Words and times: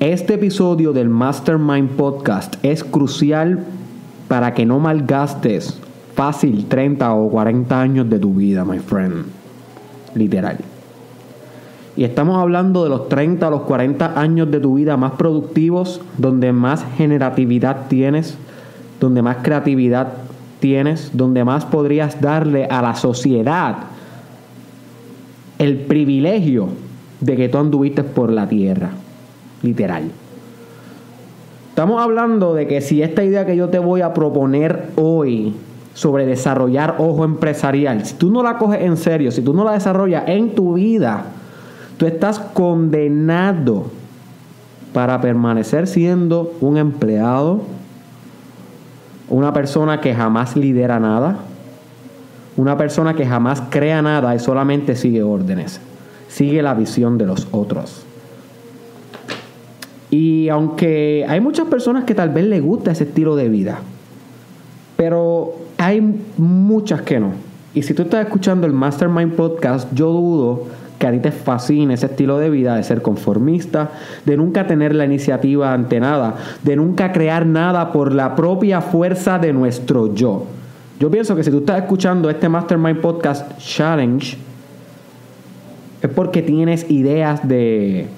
Este 0.00 0.34
episodio 0.34 0.92
del 0.92 1.08
Mastermind 1.08 1.90
Podcast 1.96 2.54
es 2.62 2.84
crucial 2.84 3.64
para 4.28 4.54
que 4.54 4.64
no 4.64 4.78
malgastes 4.78 5.80
fácil 6.14 6.66
30 6.66 7.12
o 7.14 7.28
40 7.28 7.80
años 7.80 8.08
de 8.08 8.20
tu 8.20 8.32
vida, 8.34 8.64
my 8.64 8.78
friend. 8.78 9.24
Literal. 10.14 10.58
Y 11.96 12.04
estamos 12.04 12.38
hablando 12.38 12.84
de 12.84 12.90
los 12.90 13.08
30 13.08 13.44
a 13.44 13.50
los 13.50 13.62
40 13.62 14.20
años 14.20 14.48
de 14.52 14.60
tu 14.60 14.74
vida 14.74 14.96
más 14.96 15.14
productivos, 15.14 16.00
donde 16.16 16.52
más 16.52 16.84
generatividad 16.96 17.88
tienes, 17.88 18.38
donde 19.00 19.20
más 19.20 19.38
creatividad 19.42 20.12
tienes, 20.60 21.10
donde 21.12 21.42
más 21.42 21.64
podrías 21.64 22.20
darle 22.20 22.66
a 22.66 22.82
la 22.82 22.94
sociedad 22.94 23.78
el 25.58 25.78
privilegio 25.78 26.68
de 27.20 27.36
que 27.36 27.48
tú 27.48 27.58
anduviste 27.58 28.04
por 28.04 28.30
la 28.30 28.48
tierra, 28.48 28.92
literal. 29.62 30.10
Estamos 31.70 32.02
hablando 32.02 32.54
de 32.54 32.66
que 32.66 32.80
si 32.80 33.02
esta 33.02 33.22
idea 33.22 33.46
que 33.46 33.56
yo 33.56 33.68
te 33.68 33.78
voy 33.78 34.00
a 34.00 34.12
proponer 34.12 34.86
hoy 34.96 35.54
sobre 35.94 36.26
desarrollar 36.26 36.96
ojo 36.98 37.24
empresarial, 37.24 38.04
si 38.04 38.14
tú 38.14 38.30
no 38.30 38.42
la 38.42 38.58
coges 38.58 38.82
en 38.82 38.96
serio, 38.96 39.30
si 39.30 39.42
tú 39.42 39.54
no 39.54 39.64
la 39.64 39.72
desarrollas 39.72 40.24
en 40.26 40.54
tu 40.56 40.74
vida, 40.74 41.26
tú 41.96 42.06
estás 42.06 42.40
condenado 42.40 43.86
para 44.92 45.20
permanecer 45.20 45.86
siendo 45.86 46.52
un 46.60 46.78
empleado, 46.78 47.60
una 49.28 49.52
persona 49.52 50.00
que 50.00 50.14
jamás 50.14 50.56
lidera 50.56 50.98
nada, 50.98 51.36
una 52.56 52.76
persona 52.76 53.14
que 53.14 53.24
jamás 53.24 53.62
crea 53.70 54.02
nada 54.02 54.34
y 54.34 54.40
solamente 54.40 54.96
sigue 54.96 55.22
órdenes, 55.22 55.80
sigue 56.26 56.60
la 56.60 56.74
visión 56.74 57.18
de 57.18 57.26
los 57.26 57.46
otros. 57.52 58.04
Y 60.10 60.48
aunque 60.48 61.24
hay 61.28 61.40
muchas 61.40 61.66
personas 61.68 62.04
que 62.04 62.14
tal 62.14 62.30
vez 62.30 62.46
les 62.46 62.62
gusta 62.62 62.92
ese 62.92 63.04
estilo 63.04 63.36
de 63.36 63.48
vida, 63.48 63.80
pero 64.96 65.54
hay 65.76 66.00
muchas 66.36 67.02
que 67.02 67.20
no. 67.20 67.32
Y 67.74 67.82
si 67.82 67.94
tú 67.94 68.02
estás 68.02 68.24
escuchando 68.24 68.66
el 68.66 68.72
Mastermind 68.72 69.34
Podcast, 69.34 69.92
yo 69.94 70.10
dudo 70.10 70.64
que 70.98 71.06
a 71.06 71.12
ti 71.12 71.18
te 71.18 71.30
fascine 71.30 71.94
ese 71.94 72.06
estilo 72.06 72.38
de 72.38 72.50
vida, 72.50 72.74
de 72.74 72.82
ser 72.82 73.02
conformista, 73.02 73.90
de 74.24 74.36
nunca 74.36 74.66
tener 74.66 74.94
la 74.94 75.04
iniciativa 75.04 75.72
ante 75.72 76.00
nada, 76.00 76.36
de 76.62 76.74
nunca 76.76 77.12
crear 77.12 77.46
nada 77.46 77.92
por 77.92 78.12
la 78.12 78.34
propia 78.34 78.80
fuerza 78.80 79.38
de 79.38 79.52
nuestro 79.52 80.14
yo. 80.14 80.44
Yo 80.98 81.10
pienso 81.10 81.36
que 81.36 81.44
si 81.44 81.50
tú 81.50 81.58
estás 81.58 81.78
escuchando 81.78 82.28
este 82.28 82.48
Mastermind 82.48 83.00
Podcast 83.00 83.56
Challenge, 83.58 84.36
es 86.02 86.10
porque 86.10 86.42
tienes 86.42 86.90
ideas 86.90 87.46
de 87.46 88.08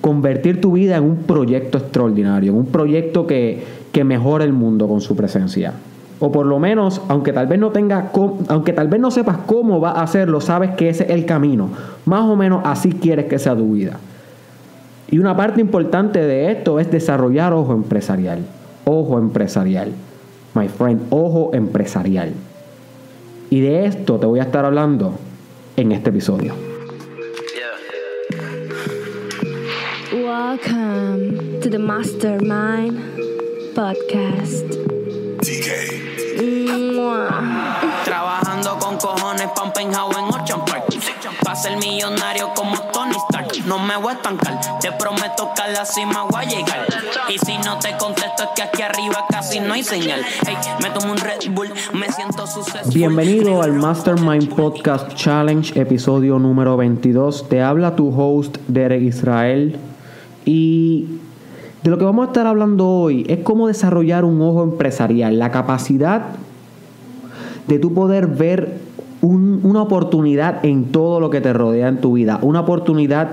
convertir 0.00 0.60
tu 0.60 0.72
vida 0.72 0.96
en 0.96 1.04
un 1.04 1.16
proyecto 1.18 1.78
extraordinario, 1.78 2.52
en 2.52 2.58
un 2.58 2.66
proyecto 2.66 3.26
que, 3.26 3.64
que 3.92 4.04
mejore 4.04 4.44
el 4.44 4.52
mundo 4.52 4.88
con 4.88 5.00
su 5.00 5.16
presencia. 5.16 5.74
O 6.20 6.30
por 6.30 6.44
lo 6.44 6.58
menos, 6.58 7.00
aunque 7.08 7.32
tal 7.32 7.46
vez 7.46 7.58
no 7.58 7.70
tenga, 7.70 8.10
aunque 8.48 8.74
tal 8.74 8.88
vez 8.88 9.00
no 9.00 9.10
sepas 9.10 9.38
cómo 9.46 9.80
va 9.80 9.92
a 9.92 10.02
hacerlo, 10.02 10.40
sabes 10.40 10.72
que 10.72 10.90
ese 10.90 11.04
es 11.04 11.10
el 11.10 11.24
camino. 11.24 11.70
Más 12.04 12.22
o 12.22 12.36
menos 12.36 12.60
así 12.64 12.92
quieres 12.92 13.26
que 13.26 13.38
sea 13.38 13.56
tu 13.56 13.72
vida. 13.72 13.98
Y 15.10 15.18
una 15.18 15.34
parte 15.34 15.60
importante 15.60 16.20
de 16.20 16.52
esto 16.52 16.78
es 16.78 16.90
desarrollar 16.90 17.54
ojo 17.54 17.72
empresarial. 17.72 18.40
Ojo 18.84 19.18
empresarial. 19.18 19.92
My 20.54 20.68
friend, 20.68 21.00
ojo 21.10 21.50
empresarial. 21.54 22.32
Y 23.48 23.60
de 23.60 23.86
esto 23.86 24.18
te 24.18 24.26
voy 24.26 24.40
a 24.40 24.44
estar 24.44 24.64
hablando 24.64 25.14
en 25.76 25.92
este 25.92 26.10
episodio. 26.10 26.69
Welcome 30.50 31.60
to 31.60 31.70
the 31.70 31.78
Mastermind 31.78 32.98
Podcast. 33.72 34.66
Trabajando 38.04 38.76
con 38.80 38.96
cojones 38.96 39.46
penthouse 39.72 40.16
en 40.16 40.24
Ocean 40.24 40.64
Park. 40.64 40.86
Pa' 41.44 41.54
ser 41.54 41.76
millonario 41.76 42.52
como 42.56 42.76
Tony 42.92 43.14
Stark. 43.28 43.64
No 43.66 43.78
me 43.78 43.96
voy 43.96 44.10
a 44.10 44.14
estancar, 44.14 44.58
te 44.80 44.90
prometo 44.90 45.52
que 45.54 45.62
a 45.62 45.68
la 45.68 45.84
cima 45.84 46.24
voy 46.28 46.44
a 46.44 46.48
llegar. 46.48 46.84
Y 47.28 47.38
si 47.38 47.56
no 47.58 47.78
te 47.78 47.96
contesto 47.96 48.42
es 48.42 48.48
que 48.56 48.62
aquí 48.62 48.82
arriba 48.82 49.24
casi 49.30 49.60
no 49.60 49.74
hay 49.74 49.84
señal. 49.84 50.20
Hey, 50.44 50.56
me 50.82 50.90
tomo 50.90 51.12
un 51.12 51.18
Red 51.18 51.48
Bull, 51.52 51.68
me 51.92 52.10
siento 52.10 52.44
suceso. 52.48 52.90
Bienvenido 52.92 53.62
al 53.62 53.74
Mastermind 53.74 54.52
Podcast 54.52 55.14
Challenge, 55.14 55.80
episodio 55.80 56.40
número 56.40 56.76
22. 56.76 57.48
Te 57.48 57.62
habla 57.62 57.94
tu 57.94 58.08
host, 58.08 58.56
Derek 58.66 59.02
Israel. 59.02 59.78
Y 60.44 61.06
de 61.82 61.90
lo 61.90 61.98
que 61.98 62.04
vamos 62.04 62.24
a 62.24 62.28
estar 62.28 62.46
hablando 62.46 62.88
hoy 62.88 63.24
es 63.28 63.38
cómo 63.40 63.66
desarrollar 63.68 64.24
un 64.24 64.40
ojo 64.42 64.62
empresarial, 64.62 65.38
la 65.38 65.50
capacidad 65.50 66.22
de 67.68 67.78
tu 67.78 67.92
poder 67.94 68.26
ver 68.26 68.78
un- 69.22 69.60
una 69.64 69.82
oportunidad 69.82 70.64
en 70.64 70.86
todo 70.86 71.20
lo 71.20 71.30
que 71.30 71.40
te 71.40 71.52
rodea 71.52 71.88
en 71.88 72.00
tu 72.00 72.14
vida, 72.14 72.38
una 72.42 72.60
oportunidad 72.60 73.28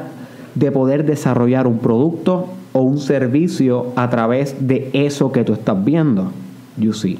de 0.55 0.71
poder 0.71 1.05
desarrollar 1.05 1.65
un 1.67 1.79
producto 1.79 2.47
o 2.73 2.81
un 2.81 2.99
servicio 2.99 3.87
a 3.95 4.09
través 4.09 4.67
de 4.67 4.89
eso 4.93 5.31
que 5.31 5.43
tú 5.43 5.53
estás 5.53 5.83
viendo. 5.83 6.31
You 6.77 6.93
see. 6.93 7.17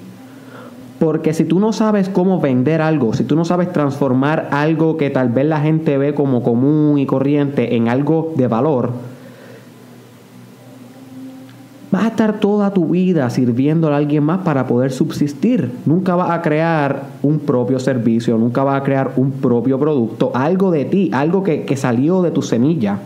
Porque 0.99 1.33
si 1.33 1.45
tú 1.45 1.59
no 1.59 1.73
sabes 1.73 2.09
cómo 2.09 2.39
vender 2.39 2.81
algo, 2.81 3.13
si 3.13 3.23
tú 3.23 3.35
no 3.35 3.45
sabes 3.45 3.71
transformar 3.71 4.49
algo 4.51 4.97
que 4.97 5.09
tal 5.11 5.29
vez 5.29 5.45
la 5.45 5.59
gente 5.61 5.97
ve 5.97 6.13
como 6.15 6.41
común 6.41 6.97
y 6.97 7.05
corriente 7.05 7.75
en 7.75 7.87
algo 7.87 8.33
de 8.35 8.47
valor, 8.47 8.91
vas 11.97 12.05
a 12.05 12.09
estar 12.09 12.39
toda 12.39 12.71
tu 12.71 12.89
vida 12.89 13.27
sirviendo 13.31 13.91
a 13.91 13.97
alguien 13.97 14.23
más 14.23 14.41
para 14.43 14.67
poder 14.67 14.91
subsistir. 14.91 15.71
Nunca 15.87 16.15
vas 16.15 16.29
a 16.29 16.43
crear 16.43 17.05
un 17.23 17.39
propio 17.39 17.79
servicio, 17.79 18.37
nunca 18.37 18.63
vas 18.63 18.79
a 18.79 18.83
crear 18.83 19.13
un 19.15 19.31
propio 19.31 19.79
producto, 19.79 20.31
algo 20.35 20.69
de 20.69 20.85
ti, 20.85 21.09
algo 21.11 21.41
que, 21.41 21.63
que 21.63 21.75
salió 21.75 22.21
de 22.21 22.29
tu 22.29 22.43
semilla, 22.43 22.99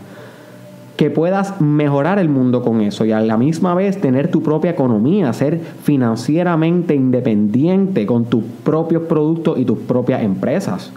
que 0.98 1.08
puedas 1.08 1.58
mejorar 1.58 2.18
el 2.18 2.28
mundo 2.28 2.60
con 2.60 2.82
eso 2.82 3.06
y 3.06 3.12
a 3.12 3.22
la 3.22 3.38
misma 3.38 3.74
vez 3.74 3.98
tener 3.98 4.30
tu 4.30 4.42
propia 4.42 4.72
economía, 4.72 5.32
ser 5.32 5.58
financieramente 5.82 6.94
independiente 6.94 8.04
con 8.04 8.26
tus 8.26 8.44
propios 8.62 9.04
productos 9.04 9.58
y 9.58 9.64
tus 9.64 9.78
propias 9.78 10.22
empresas. 10.22 10.92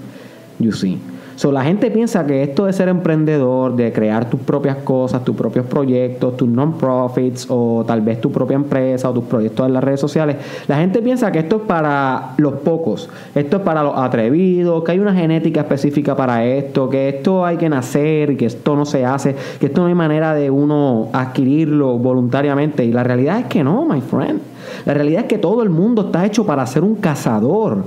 You 0.59 0.73
see. 0.73 1.00
So, 1.35 1.51
la 1.51 1.63
gente 1.63 1.91
piensa 1.91 2.25
que 2.25 2.44
esto 2.44 2.66
de 2.66 2.73
ser 2.73 2.88
emprendedor, 2.88 3.75
de 3.75 3.91
crear 3.91 4.29
tus 4.29 4.40
propias 4.40 4.78
cosas, 4.78 5.23
tus 5.25 5.35
propios 5.35 5.66
proyectos, 5.66 6.38
tus 6.38 6.47
non-profits 6.47 7.47
o 7.50 7.84
tal 7.85 8.01
vez 8.01 8.22
tu 8.22 8.31
propia 8.31 8.56
empresa 8.56 9.09
o 9.09 9.13
tus 9.13 9.25
proyectos 9.25 9.66
en 9.66 9.74
las 9.74 9.84
redes 9.84 10.00
sociales, 10.00 10.38
la 10.68 10.78
gente 10.78 11.01
piensa 11.01 11.31
que 11.31 11.40
esto 11.40 11.57
es 11.57 11.62
para 11.63 12.34
los 12.38 12.53
pocos, 12.56 13.09
esto 13.34 13.57
es 13.57 13.63
para 13.63 13.84
los 13.84 13.97
atrevidos, 13.97 14.84
que 14.84 14.94
hay 14.94 15.00
una 15.00 15.13
genética 15.13 15.62
específica 15.62 16.16
para 16.16 16.45
esto, 16.45 16.90
que 16.90 17.09
esto 17.09 17.45
hay 17.45 17.57
que 17.57 17.69
nacer 17.69 18.35
que 18.35 18.45
esto 18.45 18.75
no 18.75 18.85
se 18.85 19.06
hace, 19.06 19.35
que 19.59 19.68
esto 19.68 19.81
no 19.81 19.88
hay 19.88 19.95
manera 19.95 20.34
de 20.34 20.50
uno 20.50 21.09
adquirirlo 21.13 21.97
voluntariamente. 21.97 22.84
Y 22.84 22.91
la 22.91 23.03
realidad 23.03 23.40
es 23.40 23.45
que 23.45 23.63
no, 23.63 23.85
my 23.85 24.01
friend. 24.01 24.41
La 24.85 24.94
realidad 24.94 25.22
es 25.22 25.28
que 25.28 25.38
todo 25.38 25.63
el 25.63 25.69
mundo 25.69 26.03
está 26.03 26.25
hecho 26.25 26.45
para 26.45 26.66
ser 26.66 26.84
un 26.84 26.95
cazador 26.95 27.84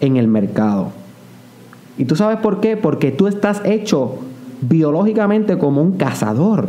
en 0.00 0.16
el 0.16 0.28
mercado. 0.28 1.03
¿Y 1.98 2.04
tú 2.06 2.16
sabes 2.16 2.38
por 2.38 2.60
qué? 2.60 2.76
Porque 2.76 3.10
tú 3.12 3.26
estás 3.26 3.62
hecho 3.64 4.16
biológicamente 4.60 5.58
como 5.58 5.82
un 5.82 5.92
cazador. 5.96 6.68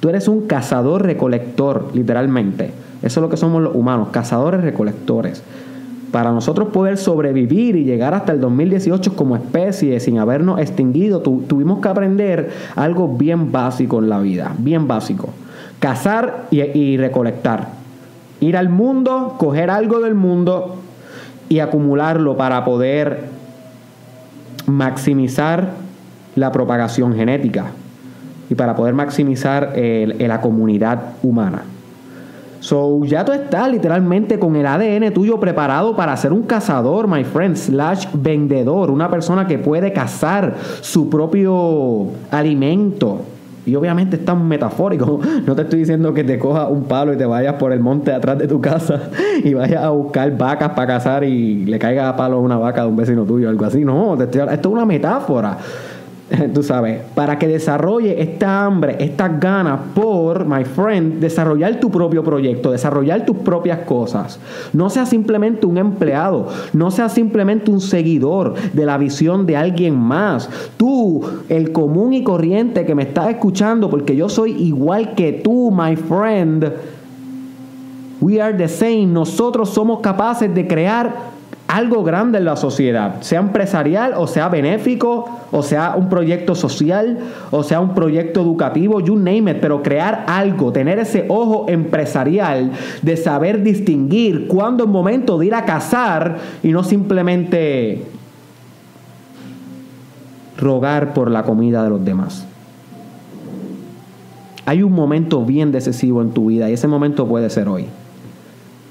Tú 0.00 0.08
eres 0.08 0.28
un 0.28 0.46
cazador 0.46 1.02
recolector, 1.02 1.90
literalmente. 1.94 2.70
Eso 3.02 3.20
es 3.20 3.22
lo 3.22 3.28
que 3.28 3.36
somos 3.36 3.62
los 3.62 3.74
humanos, 3.74 4.08
cazadores 4.10 4.62
recolectores. 4.62 5.42
Para 6.12 6.32
nosotros 6.32 6.68
poder 6.68 6.98
sobrevivir 6.98 7.76
y 7.76 7.84
llegar 7.84 8.14
hasta 8.14 8.32
el 8.32 8.40
2018 8.40 9.16
como 9.16 9.36
especie 9.36 9.98
sin 10.00 10.18
habernos 10.18 10.60
extinguido, 10.60 11.20
tu- 11.20 11.42
tuvimos 11.42 11.80
que 11.80 11.88
aprender 11.88 12.50
algo 12.74 13.08
bien 13.16 13.52
básico 13.52 13.98
en 13.98 14.08
la 14.08 14.20
vida, 14.20 14.54
bien 14.58 14.86
básico. 14.86 15.30
Cazar 15.80 16.46
y 16.50 16.96
recolectar. 16.96 17.68
Ir 18.40 18.56
al 18.56 18.68
mundo, 18.68 19.34
coger 19.38 19.70
algo 19.70 20.00
del 20.00 20.14
mundo 20.14 20.76
y 21.48 21.58
acumularlo 21.60 22.36
para 22.36 22.64
poder 22.64 23.35
maximizar 24.66 25.70
la 26.34 26.52
propagación 26.52 27.14
genética 27.14 27.66
y 28.48 28.54
para 28.54 28.76
poder 28.76 28.94
maximizar 28.94 29.72
la 29.76 30.40
comunidad 30.40 31.14
humana. 31.22 31.62
So, 32.60 33.04
ya 33.04 33.24
tú 33.24 33.32
estás 33.32 33.70
literalmente 33.70 34.38
con 34.38 34.56
el 34.56 34.66
ADN 34.66 35.12
tuyo 35.12 35.38
preparado 35.38 35.94
para 35.94 36.16
ser 36.16 36.32
un 36.32 36.42
cazador, 36.42 37.06
my 37.06 37.22
friend, 37.22 37.56
slash 37.56 38.06
vendedor, 38.12 38.90
una 38.90 39.08
persona 39.10 39.46
que 39.46 39.58
puede 39.58 39.92
cazar 39.92 40.56
su 40.80 41.08
propio 41.08 42.08
alimento. 42.30 43.20
Y 43.66 43.74
obviamente 43.74 44.16
está 44.16 44.34
metafórico. 44.34 45.20
No 45.46 45.54
te 45.54 45.62
estoy 45.62 45.80
diciendo 45.80 46.14
que 46.14 46.24
te 46.24 46.38
cojas 46.38 46.68
un 46.70 46.84
palo 46.84 47.12
y 47.12 47.16
te 47.16 47.26
vayas 47.26 47.54
por 47.54 47.72
el 47.72 47.80
monte 47.80 48.12
atrás 48.12 48.38
de 48.38 48.46
tu 48.48 48.60
casa 48.60 49.10
y 49.44 49.52
vayas 49.54 49.82
a 49.84 49.90
buscar 49.90 50.36
vacas 50.36 50.70
para 50.70 50.86
cazar 50.86 51.24
y 51.24 51.64
le 51.66 51.78
caiga 51.78 52.08
a 52.08 52.16
palo 52.16 52.36
a 52.36 52.40
una 52.40 52.56
vaca 52.56 52.82
de 52.82 52.88
un 52.88 52.96
vecino 52.96 53.24
tuyo 53.24 53.48
o 53.48 53.50
algo 53.50 53.64
así. 53.64 53.84
No, 53.84 54.16
te 54.16 54.24
estoy- 54.24 54.40
esto 54.52 54.68
es 54.68 54.72
una 54.72 54.86
metáfora. 54.86 55.58
tú 56.54 56.62
sabes, 56.62 57.02
para 57.14 57.38
que 57.38 57.46
desarrolle 57.46 58.20
esta 58.20 58.64
hambre, 58.64 58.96
estas 58.98 59.38
ganas 59.38 59.80
por, 59.94 60.44
my 60.44 60.64
friend, 60.64 61.20
desarrollar 61.20 61.78
tu 61.78 61.90
propio 61.90 62.24
proyecto, 62.24 62.72
desarrollar 62.72 63.24
tus 63.24 63.36
propias 63.38 63.80
cosas. 63.80 64.40
No 64.72 64.90
seas 64.90 65.08
simplemente 65.08 65.66
un 65.66 65.78
empleado, 65.78 66.48
no 66.72 66.90
seas 66.90 67.12
simplemente 67.12 67.70
un 67.70 67.80
seguidor 67.80 68.54
de 68.72 68.86
la 68.86 68.98
visión 68.98 69.46
de 69.46 69.56
alguien 69.56 69.96
más. 69.96 70.50
Tú, 70.76 71.22
el 71.48 71.70
común 71.70 72.12
y 72.12 72.24
corriente 72.24 72.84
que 72.84 72.96
me 72.96 73.04
estás 73.04 73.28
escuchando, 73.28 73.88
porque 73.88 74.16
yo 74.16 74.28
soy 74.28 74.52
igual 74.52 75.14
que 75.14 75.32
tú, 75.32 75.70
my 75.70 75.94
friend. 75.94 76.72
We 78.20 78.40
are 78.40 78.56
the 78.56 78.68
same. 78.68 79.06
Nosotros 79.06 79.68
somos 79.68 80.00
capaces 80.00 80.52
de 80.52 80.66
crear 80.66 81.35
algo 81.68 82.04
grande 82.04 82.38
en 82.38 82.44
la 82.44 82.56
sociedad, 82.56 83.22
sea 83.22 83.40
empresarial 83.40 84.14
o 84.16 84.26
sea 84.26 84.48
benéfico, 84.48 85.28
o 85.50 85.62
sea 85.62 85.94
un 85.96 86.08
proyecto 86.08 86.54
social, 86.54 87.18
o 87.50 87.62
sea 87.62 87.80
un 87.80 87.94
proyecto 87.94 88.40
educativo, 88.40 89.00
you 89.00 89.16
name 89.16 89.50
it, 89.50 89.58
pero 89.60 89.82
crear 89.82 90.24
algo, 90.28 90.72
tener 90.72 90.98
ese 90.98 91.26
ojo 91.28 91.66
empresarial 91.68 92.72
de 93.02 93.16
saber 93.16 93.62
distinguir 93.62 94.46
cuándo 94.46 94.84
es 94.84 94.90
momento 94.90 95.38
de 95.38 95.46
ir 95.46 95.54
a 95.54 95.64
cazar 95.64 96.36
y 96.62 96.68
no 96.68 96.84
simplemente 96.84 98.04
rogar 100.56 101.14
por 101.14 101.30
la 101.30 101.42
comida 101.42 101.82
de 101.82 101.90
los 101.90 102.04
demás. 102.04 102.46
Hay 104.66 104.82
un 104.82 104.92
momento 104.92 105.44
bien 105.44 105.72
decisivo 105.72 106.22
en 106.22 106.30
tu 106.30 106.46
vida 106.46 106.70
y 106.70 106.72
ese 106.72 106.88
momento 106.88 107.26
puede 107.26 107.50
ser 107.50 107.68
hoy. 107.68 107.86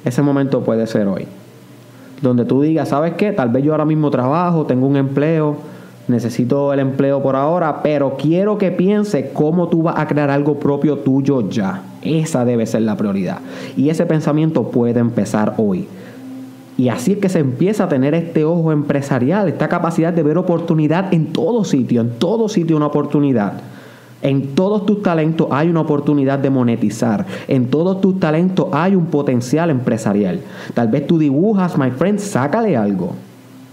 Ese 0.06 0.22
momento 0.22 0.62
puede 0.62 0.88
ser 0.88 1.08
hoy 1.08 1.26
donde 2.22 2.46
tú 2.46 2.62
digas, 2.62 2.90
¿sabes 2.90 3.14
qué? 3.14 3.32
Tal 3.32 3.50
vez 3.50 3.64
yo 3.64 3.72
ahora 3.72 3.86
mismo 3.86 4.10
trabajo, 4.12 4.66
tengo 4.66 4.88
un 4.88 4.96
empleo, 4.98 5.58
necesito 6.08 6.74
el 6.74 6.80
empleo 6.80 7.22
por 7.22 7.36
ahora, 7.36 7.82
pero 7.82 8.16
quiero 8.18 8.58
que 8.58 8.72
piense 8.72 9.32
cómo 9.34 9.68
tú 9.68 9.84
vas 9.84 9.96
a 9.98 10.08
crear 10.08 10.30
algo 10.30 10.60
propio 10.60 11.00
tuyo 11.00 11.50
ya. 11.50 11.84
Esa 12.02 12.46
debe 12.46 12.66
ser 12.66 12.84
la 12.84 12.96
prioridad. 12.96 13.40
Y 13.76 13.90
ese 13.90 14.06
pensamiento 14.06 14.70
puede 14.70 15.00
empezar 15.00 15.56
hoy. 15.58 15.88
Y 16.78 16.90
así 16.90 17.14
es 17.14 17.18
que 17.20 17.30
se 17.30 17.40
empieza 17.40 17.86
a 17.86 17.90
tener 17.90 18.14
este 18.14 18.44
ojo 18.44 18.72
empresarial, 18.72 19.48
esta 19.48 19.70
capacidad 19.70 20.12
de 20.12 20.24
ver 20.24 20.38
oportunidad 20.38 21.14
en 21.14 21.32
todo 21.32 21.64
sitio, 21.64 22.02
en 22.02 22.12
todo 22.20 22.50
sitio 22.50 22.76
una 22.76 22.88
oportunidad. 22.88 23.54
En 24.26 24.56
todos 24.56 24.88
tus 24.88 25.04
talentos 25.04 25.50
hay 25.52 25.70
una 25.70 25.82
oportunidad 25.82 26.40
de 26.40 26.50
monetizar. 26.50 27.28
En 27.48 27.68
todos 27.68 28.02
tus 28.02 28.20
talentos 28.20 28.70
hay 28.72 28.96
un 28.96 29.06
potencial 29.06 29.70
empresarial. 29.70 30.40
Tal 30.74 30.88
vez 30.88 31.06
tú 31.06 31.20
dibujas, 31.20 31.78
my 31.78 31.92
friend, 31.92 32.18
sácale 32.18 32.76
algo. 32.76 33.12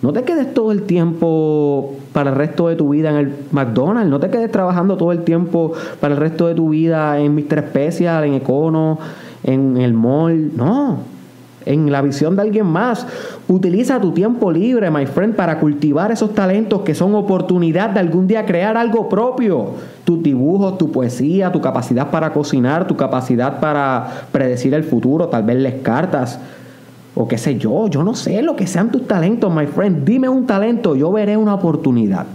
No 0.02 0.12
te 0.12 0.24
quedes 0.24 0.52
todo 0.52 0.70
el 0.70 0.82
tiempo 0.82 1.94
para 2.12 2.28
el 2.28 2.36
resto 2.36 2.68
de 2.68 2.76
tu 2.76 2.90
vida 2.90 3.08
en 3.08 3.16
el 3.16 3.34
McDonald's. 3.50 4.10
No 4.10 4.20
te 4.20 4.28
quedes 4.28 4.52
trabajando 4.52 4.98
todo 4.98 5.12
el 5.12 5.24
tiempo 5.24 5.72
para 6.00 6.12
el 6.12 6.20
resto 6.20 6.46
de 6.48 6.54
tu 6.54 6.68
vida 6.68 7.18
en 7.18 7.34
Mr. 7.34 7.68
Special, 7.70 8.24
en 8.24 8.34
Econo, 8.34 8.98
en 9.44 9.78
el 9.78 9.94
mall. 9.94 10.54
No 10.54 11.12
en 11.66 11.90
la 11.90 12.02
visión 12.02 12.36
de 12.36 12.42
alguien 12.42 12.66
más. 12.66 13.06
Utiliza 13.48 14.00
tu 14.00 14.12
tiempo 14.12 14.50
libre, 14.50 14.90
my 14.90 15.06
friend, 15.06 15.34
para 15.34 15.58
cultivar 15.58 16.10
esos 16.12 16.34
talentos 16.34 16.82
que 16.82 16.94
son 16.94 17.14
oportunidad 17.14 17.90
de 17.90 18.00
algún 18.00 18.26
día 18.26 18.46
crear 18.46 18.76
algo 18.76 19.08
propio. 19.08 19.70
Tus 20.12 20.22
dibujos, 20.22 20.76
tu 20.76 20.92
poesía, 20.92 21.50
tu 21.50 21.62
capacidad 21.62 22.10
para 22.10 22.34
cocinar, 22.34 22.86
tu 22.86 22.98
capacidad 22.98 23.60
para 23.60 24.26
predecir 24.30 24.74
el 24.74 24.84
futuro, 24.84 25.28
tal 25.28 25.42
vez 25.42 25.56
les 25.56 25.74
cartas. 25.76 26.38
O 27.14 27.26
qué 27.26 27.38
sé 27.38 27.56
yo, 27.56 27.88
yo 27.88 28.04
no 28.04 28.14
sé 28.14 28.42
lo 28.42 28.54
que 28.54 28.66
sean 28.66 28.90
tus 28.90 29.06
talentos, 29.06 29.50
my 29.54 29.64
friend. 29.64 30.04
Dime 30.04 30.28
un 30.28 30.44
talento, 30.44 30.94
yo 30.94 31.10
veré 31.10 31.38
una 31.38 31.54
oportunidad. 31.54 32.26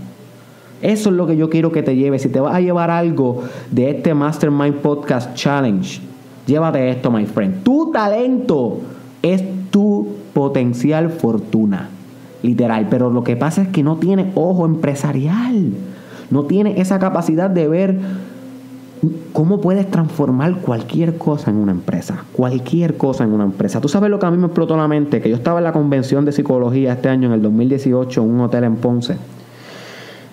Eso 0.81 1.09
es 1.11 1.15
lo 1.15 1.27
que 1.27 1.37
yo 1.37 1.51
quiero 1.51 1.71
que 1.71 1.83
te 1.83 1.95
lleves. 1.95 2.23
Si 2.23 2.29
te 2.29 2.39
vas 2.39 2.55
a 2.55 2.61
llevar 2.61 2.89
algo 2.89 3.43
de 3.69 3.91
este 3.91 4.15
Mastermind 4.15 4.77
Podcast 4.77 5.35
Challenge, 5.35 6.01
llévate 6.47 6.89
esto, 6.89 7.11
my 7.11 7.27
friend. 7.27 7.61
Tu 7.61 7.91
talento 7.91 8.79
es 9.21 9.43
tu 9.69 10.15
potencial 10.33 11.11
fortuna, 11.11 11.89
literal. 12.41 12.87
Pero 12.89 13.11
lo 13.11 13.23
que 13.23 13.35
pasa 13.35 13.61
es 13.61 13.67
que 13.67 13.83
no 13.83 13.97
tiene 13.97 14.31
ojo 14.33 14.65
empresarial, 14.65 15.73
no 16.29 16.43
tiene 16.43 16.79
esa 16.79 16.99
capacidad 16.99 17.49
de 17.49 17.67
ver 17.67 17.99
cómo 19.33 19.61
puedes 19.61 19.89
transformar 19.89 20.57
cualquier 20.57 21.17
cosa 21.17 21.51
en 21.51 21.57
una 21.57 21.71
empresa, 21.71 22.23
cualquier 22.33 22.97
cosa 22.97 23.23
en 23.23 23.31
una 23.31 23.43
empresa. 23.43 23.79
Tú 23.81 23.87
sabes 23.87 24.09
lo 24.09 24.19
que 24.19 24.25
a 24.25 24.31
mí 24.31 24.37
me 24.37 24.47
explotó 24.47 24.75
la 24.75 24.87
mente, 24.87 25.21
que 25.21 25.29
yo 25.29 25.35
estaba 25.35 25.59
en 25.59 25.65
la 25.65 25.73
convención 25.73 26.25
de 26.25 26.31
psicología 26.31 26.93
este 26.93 27.09
año, 27.09 27.27
en 27.27 27.33
el 27.33 27.41
2018, 27.41 28.23
en 28.23 28.29
un 28.29 28.41
hotel 28.41 28.63
en 28.63 28.75
Ponce. 28.77 29.17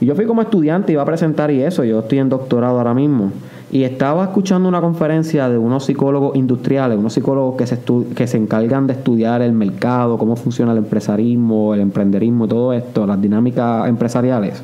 Y 0.00 0.06
yo 0.06 0.14
fui 0.14 0.26
como 0.26 0.42
estudiante, 0.42 0.92
iba 0.92 1.02
a 1.02 1.06
presentar 1.06 1.50
y 1.50 1.62
eso, 1.62 1.84
yo 1.84 2.00
estoy 2.00 2.18
en 2.18 2.28
doctorado 2.28 2.78
ahora 2.78 2.94
mismo. 2.94 3.30
Y 3.70 3.82
estaba 3.82 4.24
escuchando 4.24 4.68
una 4.68 4.80
conferencia 4.80 5.48
de 5.48 5.58
unos 5.58 5.84
psicólogos 5.84 6.36
industriales, 6.36 6.98
unos 6.98 7.12
psicólogos 7.12 7.56
que 7.56 7.66
se, 7.66 7.78
que 8.14 8.26
se 8.26 8.36
encargan 8.36 8.86
de 8.86 8.92
estudiar 8.92 9.42
el 9.42 9.52
mercado, 9.52 10.16
cómo 10.16 10.36
funciona 10.36 10.72
el 10.72 10.78
empresarismo, 10.78 11.74
el 11.74 11.80
emprenderismo, 11.80 12.46
todo 12.46 12.72
esto, 12.72 13.06
las 13.06 13.20
dinámicas 13.20 13.88
empresariales. 13.88 14.62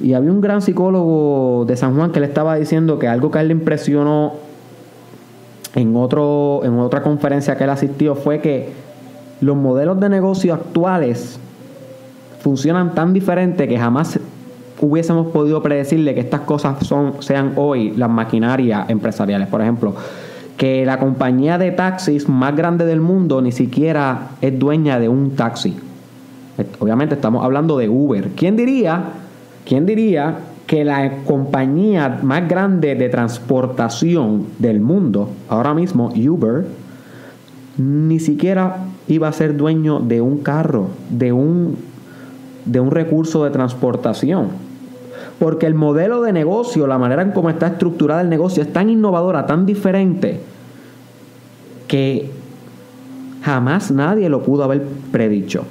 Y 0.00 0.14
había 0.14 0.30
un 0.30 0.40
gran 0.40 0.62
psicólogo 0.62 1.64
de 1.66 1.76
San 1.76 1.96
Juan 1.96 2.12
que 2.12 2.20
le 2.20 2.26
estaba 2.26 2.56
diciendo 2.56 2.98
que 2.98 3.08
algo 3.08 3.30
que 3.30 3.38
a 3.38 3.40
él 3.40 3.48
le 3.48 3.54
impresionó 3.54 4.34
en, 5.74 5.96
otro, 5.96 6.60
en 6.64 6.78
otra 6.78 7.02
conferencia 7.02 7.56
que 7.56 7.64
él 7.64 7.70
asistió 7.70 8.14
fue 8.14 8.40
que 8.40 8.72
los 9.40 9.56
modelos 9.56 9.98
de 10.00 10.08
negocio 10.08 10.54
actuales 10.54 11.38
funcionan 12.40 12.94
tan 12.94 13.12
diferente 13.12 13.66
que 13.68 13.78
jamás 13.78 14.18
hubiésemos 14.80 15.28
podido 15.28 15.62
predecirle 15.62 16.14
que 16.14 16.20
estas 16.20 16.42
cosas 16.42 16.86
son, 16.86 17.14
sean 17.20 17.52
hoy 17.56 17.90
las 17.96 18.10
maquinarias 18.10 18.88
empresariales. 18.88 19.48
Por 19.48 19.60
ejemplo, 19.60 19.94
que 20.56 20.84
la 20.84 20.98
compañía 20.98 21.58
de 21.58 21.70
taxis 21.70 22.28
más 22.28 22.54
grande 22.56 22.84
del 22.84 23.00
mundo 23.00 23.42
ni 23.42 23.52
siquiera 23.52 24.30
es 24.40 24.58
dueña 24.58 24.98
de 24.98 25.08
un 25.08 25.36
taxi. 25.36 25.76
Obviamente 26.80 27.14
estamos 27.14 27.44
hablando 27.44 27.78
de 27.78 27.88
Uber. 27.88 28.30
¿Quién 28.34 28.56
diría, 28.56 29.04
quién 29.68 29.84
diría 29.84 30.38
que 30.66 30.84
la 30.84 31.24
compañía 31.24 32.20
más 32.22 32.48
grande 32.48 32.94
de 32.94 33.08
transportación 33.10 34.46
del 34.58 34.80
mundo, 34.80 35.28
ahora 35.48 35.74
mismo 35.74 36.08
Uber, 36.08 36.66
ni 37.76 38.18
siquiera 38.18 38.78
iba 39.06 39.28
a 39.28 39.32
ser 39.32 39.56
dueño 39.56 40.00
de 40.00 40.20
un 40.22 40.38
carro, 40.38 40.88
de 41.10 41.32
un, 41.32 41.76
de 42.64 42.80
un 42.80 42.90
recurso 42.90 43.44
de 43.44 43.50
transportación? 43.50 44.48
Porque 45.38 45.66
el 45.66 45.74
modelo 45.74 46.22
de 46.22 46.32
negocio, 46.32 46.86
la 46.86 46.98
manera 46.98 47.22
en 47.22 47.32
cómo 47.32 47.50
está 47.50 47.68
estructurada 47.68 48.22
el 48.22 48.28
negocio 48.30 48.62
es 48.62 48.72
tan 48.72 48.88
innovadora, 48.88 49.46
tan 49.46 49.66
diferente, 49.66 50.40
que 51.86 52.30
jamás 53.42 53.90
nadie 53.90 54.28
lo 54.28 54.42
pudo 54.42 54.64
haber 54.64 54.82
predicho. 55.12 55.64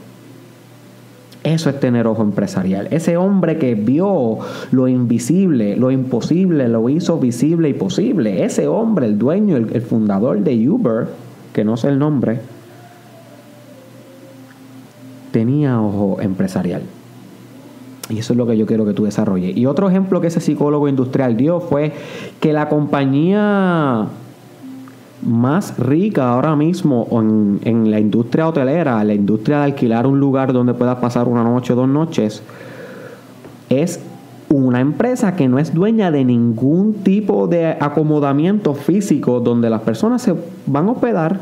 Eso 1.48 1.70
es 1.70 1.80
tener 1.80 2.08
ojo 2.08 2.24
empresarial. 2.24 2.90
Ese 2.92 3.16
hombre 3.16 3.58
que 3.58 3.74
vio 3.74 4.40
lo 4.72 4.88
invisible, 4.90 5.78
lo 5.78 5.92
imposible, 5.92 6.68
lo 6.68 6.90
hizo 6.90 7.20
visible 7.20 7.70
y 7.70 7.74
posible. 7.74 8.44
Ese 8.44 8.68
hombre, 8.68 9.06
el 9.06 9.18
dueño, 9.18 9.56
el, 9.56 9.82
fundador 9.82 10.42
de 10.42 10.70
Uber, 10.70 11.08
que 11.54 11.64
no 11.64 11.78
sé 11.78 11.88
el 11.88 12.00
nombre, 12.00 12.42
tenía 15.32 15.80
ojo 15.80 16.18
empresarial. 16.20 16.82
Y 18.10 18.20
eso 18.20 18.34
es 18.34 18.38
lo 18.38 18.46
que 18.46 18.58
yo 18.58 18.66
quiero 18.66 18.86
que 18.86 18.94
tú 18.94 19.06
desarrolles. 19.06 19.56
Y 19.56 19.68
otro 19.68 19.88
ejemplo 19.88 20.20
que 20.20 20.28
ese 20.28 20.42
psicólogo 20.42 20.90
industrial 20.90 21.38
dio 21.38 21.62
fue 21.62 21.94
que 22.42 22.52
la 22.52 22.68
compañía 22.68 24.08
más 25.22 25.78
rica 25.80 26.30
ahora 26.30 26.56
mismo 26.56 27.08
en, 27.12 27.60
en, 27.64 27.92
la 27.92 28.00
industria 28.00 28.48
hotelera, 28.48 29.04
la 29.04 29.14
industria 29.14 29.60
de 29.60 29.64
alquilar 29.66 30.06
un 30.06 30.20
lugar 30.20 30.54
donde 30.54 30.74
puedas 30.74 30.98
pasar 30.98 31.28
una 31.28 31.44
noche 31.44 31.74
o 31.74 31.76
dos 31.76 31.88
noches, 31.88 32.44
es 33.70 34.00
una 34.50 34.80
empresa 34.80 35.36
que 35.36 35.48
no 35.48 35.60
es 35.60 35.74
dueña 35.74 36.12
de 36.12 36.24
ningún 36.24 36.94
tipo 37.04 37.48
de 37.48 37.72
acomodamiento 37.80 38.74
físico 38.74 39.40
donde 39.40 39.70
las 39.70 39.82
personas 39.82 40.22
se 40.22 40.36
van 40.66 40.88
a 40.88 40.92
hospedar. 40.92 41.40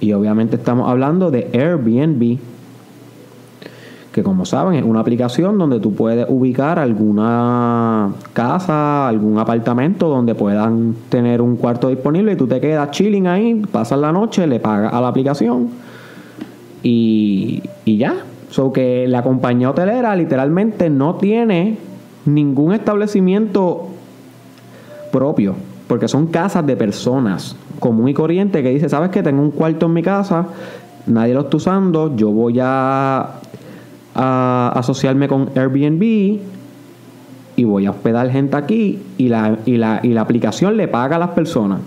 Y 0.00 0.12
obviamente 0.12 0.56
estamos 0.56 0.88
hablando 0.88 1.30
de 1.30 1.50
Airbnb 1.52 2.38
que 4.18 4.24
como 4.24 4.44
saben 4.44 4.74
es 4.74 4.84
una 4.84 4.98
aplicación 4.98 5.58
donde 5.58 5.78
tú 5.78 5.94
puedes 5.94 6.26
ubicar 6.28 6.80
alguna 6.80 8.10
casa, 8.32 9.06
algún 9.06 9.38
apartamento 9.38 10.08
donde 10.08 10.34
puedan 10.34 10.96
tener 11.08 11.40
un 11.40 11.54
cuarto 11.54 11.88
disponible 11.88 12.32
y 12.32 12.36
tú 12.36 12.48
te 12.48 12.60
quedas 12.60 12.90
chilling 12.90 13.28
ahí, 13.28 13.62
pasas 13.70 14.00
la 14.00 14.10
noche, 14.10 14.44
le 14.48 14.58
pagas 14.58 14.92
a 14.92 15.00
la 15.00 15.06
aplicación 15.06 15.68
y, 16.82 17.62
y 17.84 17.96
ya. 17.96 18.16
So 18.50 18.72
que 18.72 19.06
la 19.06 19.22
compañía 19.22 19.70
hotelera 19.70 20.16
literalmente 20.16 20.90
no 20.90 21.14
tiene 21.14 21.78
ningún 22.24 22.72
establecimiento 22.72 23.86
propio, 25.12 25.54
porque 25.86 26.08
son 26.08 26.26
casas 26.26 26.66
de 26.66 26.74
personas 26.74 27.54
común 27.78 28.08
y 28.08 28.14
corriente 28.14 28.64
que 28.64 28.70
dice, 28.70 28.88
¿sabes 28.88 29.10
que 29.10 29.22
Tengo 29.22 29.42
un 29.42 29.52
cuarto 29.52 29.86
en 29.86 29.92
mi 29.92 30.02
casa, 30.02 30.46
nadie 31.06 31.34
lo 31.34 31.42
está 31.42 31.56
usando, 31.56 32.16
yo 32.16 32.32
voy 32.32 32.58
a 32.60 33.34
a 34.18 34.72
asociarme 34.74 35.28
con 35.28 35.50
Airbnb 35.54 36.02
y 37.56 37.64
voy 37.64 37.86
a 37.86 37.90
hospedar 37.90 38.30
gente 38.30 38.56
aquí 38.56 38.98
y 39.16 39.28
la, 39.28 39.58
y 39.64 39.76
la, 39.76 40.00
y 40.02 40.08
la 40.08 40.22
aplicación 40.22 40.76
le 40.76 40.88
paga 40.88 41.16
a 41.16 41.18
las 41.18 41.30
personas. 41.30 41.80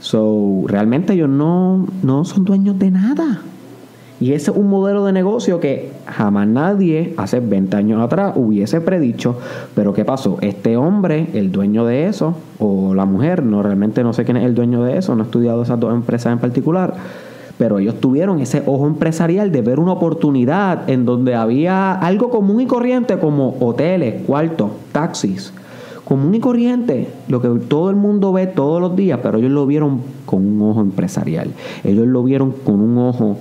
So, 0.00 0.64
realmente 0.66 1.12
ellos 1.12 1.28
no, 1.28 1.86
no 2.02 2.24
son 2.24 2.44
dueños 2.44 2.78
de 2.78 2.90
nada. 2.90 3.42
Y 4.20 4.32
ese 4.32 4.50
es 4.50 4.56
un 4.56 4.68
modelo 4.68 5.04
de 5.04 5.12
negocio 5.12 5.60
que 5.60 5.92
jamás 6.06 6.46
nadie 6.46 7.14
hace 7.16 7.40
20 7.40 7.76
años 7.76 8.02
atrás 8.02 8.34
hubiese 8.36 8.80
predicho. 8.80 9.38
Pero 9.74 9.94
¿qué 9.94 10.04
pasó? 10.04 10.38
Este 10.42 10.76
hombre, 10.76 11.28
el 11.32 11.50
dueño 11.50 11.86
de 11.86 12.06
eso, 12.06 12.34
o 12.58 12.94
la 12.94 13.06
mujer, 13.06 13.42
no 13.42 13.62
realmente 13.62 14.04
no 14.04 14.12
sé 14.12 14.24
quién 14.24 14.36
es 14.36 14.44
el 14.44 14.54
dueño 14.54 14.84
de 14.84 14.98
eso, 14.98 15.16
no 15.16 15.22
he 15.22 15.26
estudiado 15.26 15.62
esas 15.62 15.80
dos 15.80 15.92
empresas 15.94 16.32
en 16.32 16.38
particular, 16.38 16.94
pero 17.60 17.78
ellos 17.78 18.00
tuvieron 18.00 18.40
ese 18.40 18.62
ojo 18.64 18.86
empresarial 18.86 19.52
de 19.52 19.60
ver 19.60 19.80
una 19.80 19.92
oportunidad 19.92 20.88
en 20.88 21.04
donde 21.04 21.34
había 21.34 21.92
algo 21.92 22.30
común 22.30 22.62
y 22.62 22.66
corriente 22.66 23.18
como 23.18 23.54
hoteles, 23.60 24.22
cuartos, 24.26 24.70
taxis. 24.92 25.52
Común 26.06 26.34
y 26.34 26.40
corriente, 26.40 27.08
lo 27.28 27.42
que 27.42 27.48
todo 27.68 27.90
el 27.90 27.96
mundo 27.96 28.32
ve 28.32 28.46
todos 28.46 28.80
los 28.80 28.96
días, 28.96 29.20
pero 29.22 29.36
ellos 29.36 29.50
lo 29.50 29.66
vieron 29.66 30.00
con 30.24 30.46
un 30.46 30.70
ojo 30.70 30.80
empresarial. 30.80 31.50
Ellos 31.84 32.06
lo 32.06 32.24
vieron 32.24 32.52
con 32.52 32.80
un 32.80 32.96
ojo 32.96 33.36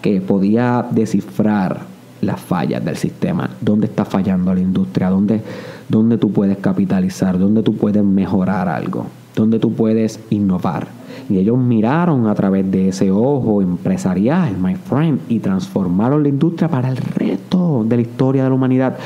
que 0.00 0.20
podía 0.20 0.86
descifrar 0.92 1.80
las 2.20 2.40
fallas 2.40 2.84
del 2.84 2.96
sistema, 2.96 3.50
dónde 3.60 3.88
está 3.88 4.04
fallando 4.04 4.54
la 4.54 4.60
industria, 4.60 5.10
dónde, 5.10 5.40
dónde 5.88 6.16
tú 6.16 6.30
puedes 6.30 6.58
capitalizar, 6.58 7.40
dónde 7.40 7.64
tú 7.64 7.76
puedes 7.76 8.04
mejorar 8.04 8.68
algo, 8.68 9.06
dónde 9.34 9.58
tú 9.58 9.72
puedes 9.72 10.20
innovar. 10.30 10.86
Y 11.28 11.38
ellos 11.38 11.56
miraron 11.56 12.26
a 12.26 12.34
través 12.34 12.70
de 12.70 12.88
ese 12.88 13.10
ojo 13.10 13.62
empresarial, 13.62 14.58
my 14.58 14.74
friend, 14.74 15.20
y 15.28 15.38
transformaron 15.38 16.22
la 16.22 16.28
industria 16.28 16.68
para 16.68 16.90
el 16.90 16.96
resto 16.96 17.84
de 17.86 17.96
la 17.96 18.02
historia 18.02 18.42
de 18.44 18.50
la 18.50 18.54
humanidad. 18.54 18.98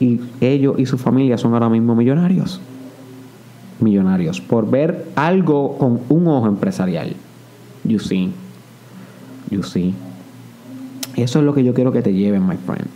Y 0.00 0.20
ellos 0.40 0.78
y 0.78 0.86
su 0.86 0.96
familia 0.96 1.36
son 1.36 1.52
ahora 1.52 1.68
mismo 1.68 1.94
millonarios. 1.94 2.60
Millonarios. 3.80 4.40
Por 4.40 4.70
ver 4.70 5.08
algo 5.16 5.76
con 5.76 6.00
un 6.08 6.26
ojo 6.28 6.46
empresarial. 6.46 7.14
You 7.84 7.98
see. 7.98 8.32
You 9.50 9.62
see. 9.62 9.94
Eso 11.16 11.38
es 11.38 11.44
lo 11.44 11.54
que 11.54 11.64
yo 11.64 11.74
quiero 11.74 11.92
que 11.92 12.02
te 12.02 12.14
lleven, 12.14 12.46
my 12.46 12.56
friend. 12.56 12.86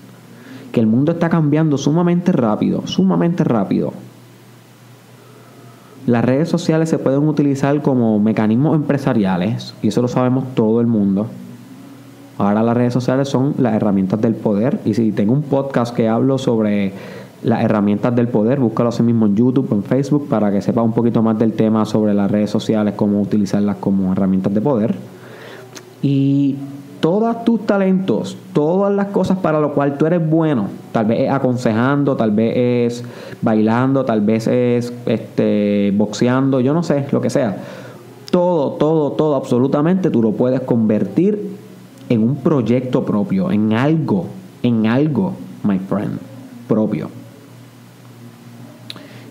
Que 0.73 0.81
el 0.81 0.87
mundo 0.87 1.13
está 1.13 1.29
cambiando 1.29 1.77
sumamente 1.77 2.33
rápido, 2.33 2.87
sumamente 2.87 3.45
rápido. 3.45 3.93
Las 6.11 6.25
redes 6.25 6.49
sociales 6.49 6.89
se 6.89 6.99
pueden 6.99 7.29
utilizar 7.29 7.83
como 7.83 8.19
mecanismos 8.19 8.75
empresariales, 8.75 9.75
y 9.81 9.87
eso 9.87 10.03
lo 10.03 10.09
sabemos 10.09 10.43
todo 10.57 10.81
el 10.81 10.89
mundo. 10.89 11.29
Ahora 12.37 12.65
las 12.65 12.77
redes 12.77 12.93
sociales 12.93 13.29
son 13.29 13.55
las 13.59 13.75
herramientas 13.75 14.21
del 14.21 14.35
poder, 14.35 14.81
y 14.85 14.95
si 14.95 15.13
tengo 15.13 15.33
un 15.33 15.43
podcast 15.43 15.95
que 15.95 16.09
hablo 16.09 16.37
sobre 16.37 16.93
las 17.45 17.63
herramientas 17.63 18.13
del 18.17 18.27
poder, 18.27 18.59
búscalo 18.59 18.89
así 18.89 19.05
mismo 19.05 19.27
en 19.27 19.37
YouTube 19.37 19.69
en 19.71 19.85
Facebook 19.85 20.27
para 20.29 20.51
que 20.51 20.61
sepa 20.61 20.83
un 20.83 20.95
poquito 20.95 21.23
más 21.23 21.39
del 21.39 21.53
tema 21.53 21.85
sobre 21.85 22.13
las 22.13 22.29
redes 22.29 22.51
sociales, 22.51 22.95
cómo 22.97 23.21
utilizarlas 23.23 23.77
como 23.77 24.11
herramientas 24.11 24.53
de 24.53 24.61
poder. 24.61 24.97
Y 26.03 26.57
todos 27.01 27.45
tus 27.45 27.67
talentos, 27.67 28.37
todas 28.53 28.95
las 28.95 29.07
cosas 29.09 29.39
para 29.39 29.59
lo 29.61 29.73
cual 29.73 29.97
tú 29.97 30.07
eres 30.07 30.29
bueno, 30.29 30.69
tal 30.93 31.07
vez 31.07 31.21
es 31.21 31.31
aconsejando, 31.31 32.17
tal 32.17 32.31
vez 32.31 32.53
es 32.57 33.05
bailando, 33.41 34.05
tal 34.05 34.21
vez 34.21 34.47
es 34.47 34.93
este, 35.07 35.93
boxeando, 35.97 36.61
yo 36.61 36.75
no 36.75 36.83
sé, 36.83 37.07
lo 37.11 37.21
que 37.21 37.31
sea. 37.31 37.57
Todo, 38.31 38.73
todo, 38.73 39.13
todo, 39.13 39.35
absolutamente 39.35 40.11
tú 40.11 40.23
lo 40.23 40.33
puedes 40.33 40.61
convertir 40.61 41.57
en 42.09 42.23
un 42.23 42.37
proyecto 42.37 43.05
propio, 43.05 43.51
en 43.51 43.73
algo, 43.73 44.27
en 44.63 44.87
algo, 44.87 45.33
my 45.65 45.79
friend, 45.79 46.19
propio. 46.69 47.20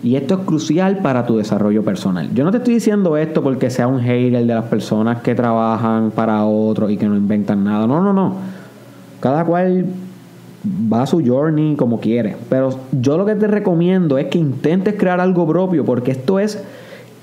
Y 0.02 0.16
esto 0.16 0.34
es 0.34 0.40
crucial 0.40 0.98
para 0.98 1.26
tu 1.26 1.36
desarrollo 1.36 1.84
personal. 1.84 2.30
Yo 2.32 2.44
no 2.44 2.50
te 2.50 2.56
estoy 2.58 2.74
diciendo 2.74 3.16
esto 3.16 3.42
porque 3.42 3.68
sea 3.68 3.86
un 3.86 4.00
hater 4.00 4.46
de 4.46 4.54
las 4.54 4.64
personas 4.64 5.20
que 5.20 5.34
trabajan 5.34 6.10
para 6.10 6.44
otros 6.44 6.90
y 6.90 6.96
que 6.96 7.06
no 7.06 7.16
inventan 7.16 7.64
nada. 7.64 7.86
No, 7.86 8.00
no, 8.00 8.12
no. 8.12 8.34
Cada 9.20 9.44
cual 9.44 9.84
va 10.64 11.02
a 11.02 11.06
su 11.06 11.22
journey 11.24 11.76
como 11.76 12.00
quiere. 12.00 12.36
Pero 12.48 12.70
yo 12.92 13.18
lo 13.18 13.26
que 13.26 13.34
te 13.34 13.46
recomiendo 13.46 14.16
es 14.16 14.26
que 14.26 14.38
intentes 14.38 14.94
crear 14.96 15.20
algo 15.20 15.46
propio 15.46 15.84
porque 15.84 16.12
esto 16.12 16.38
es 16.38 16.62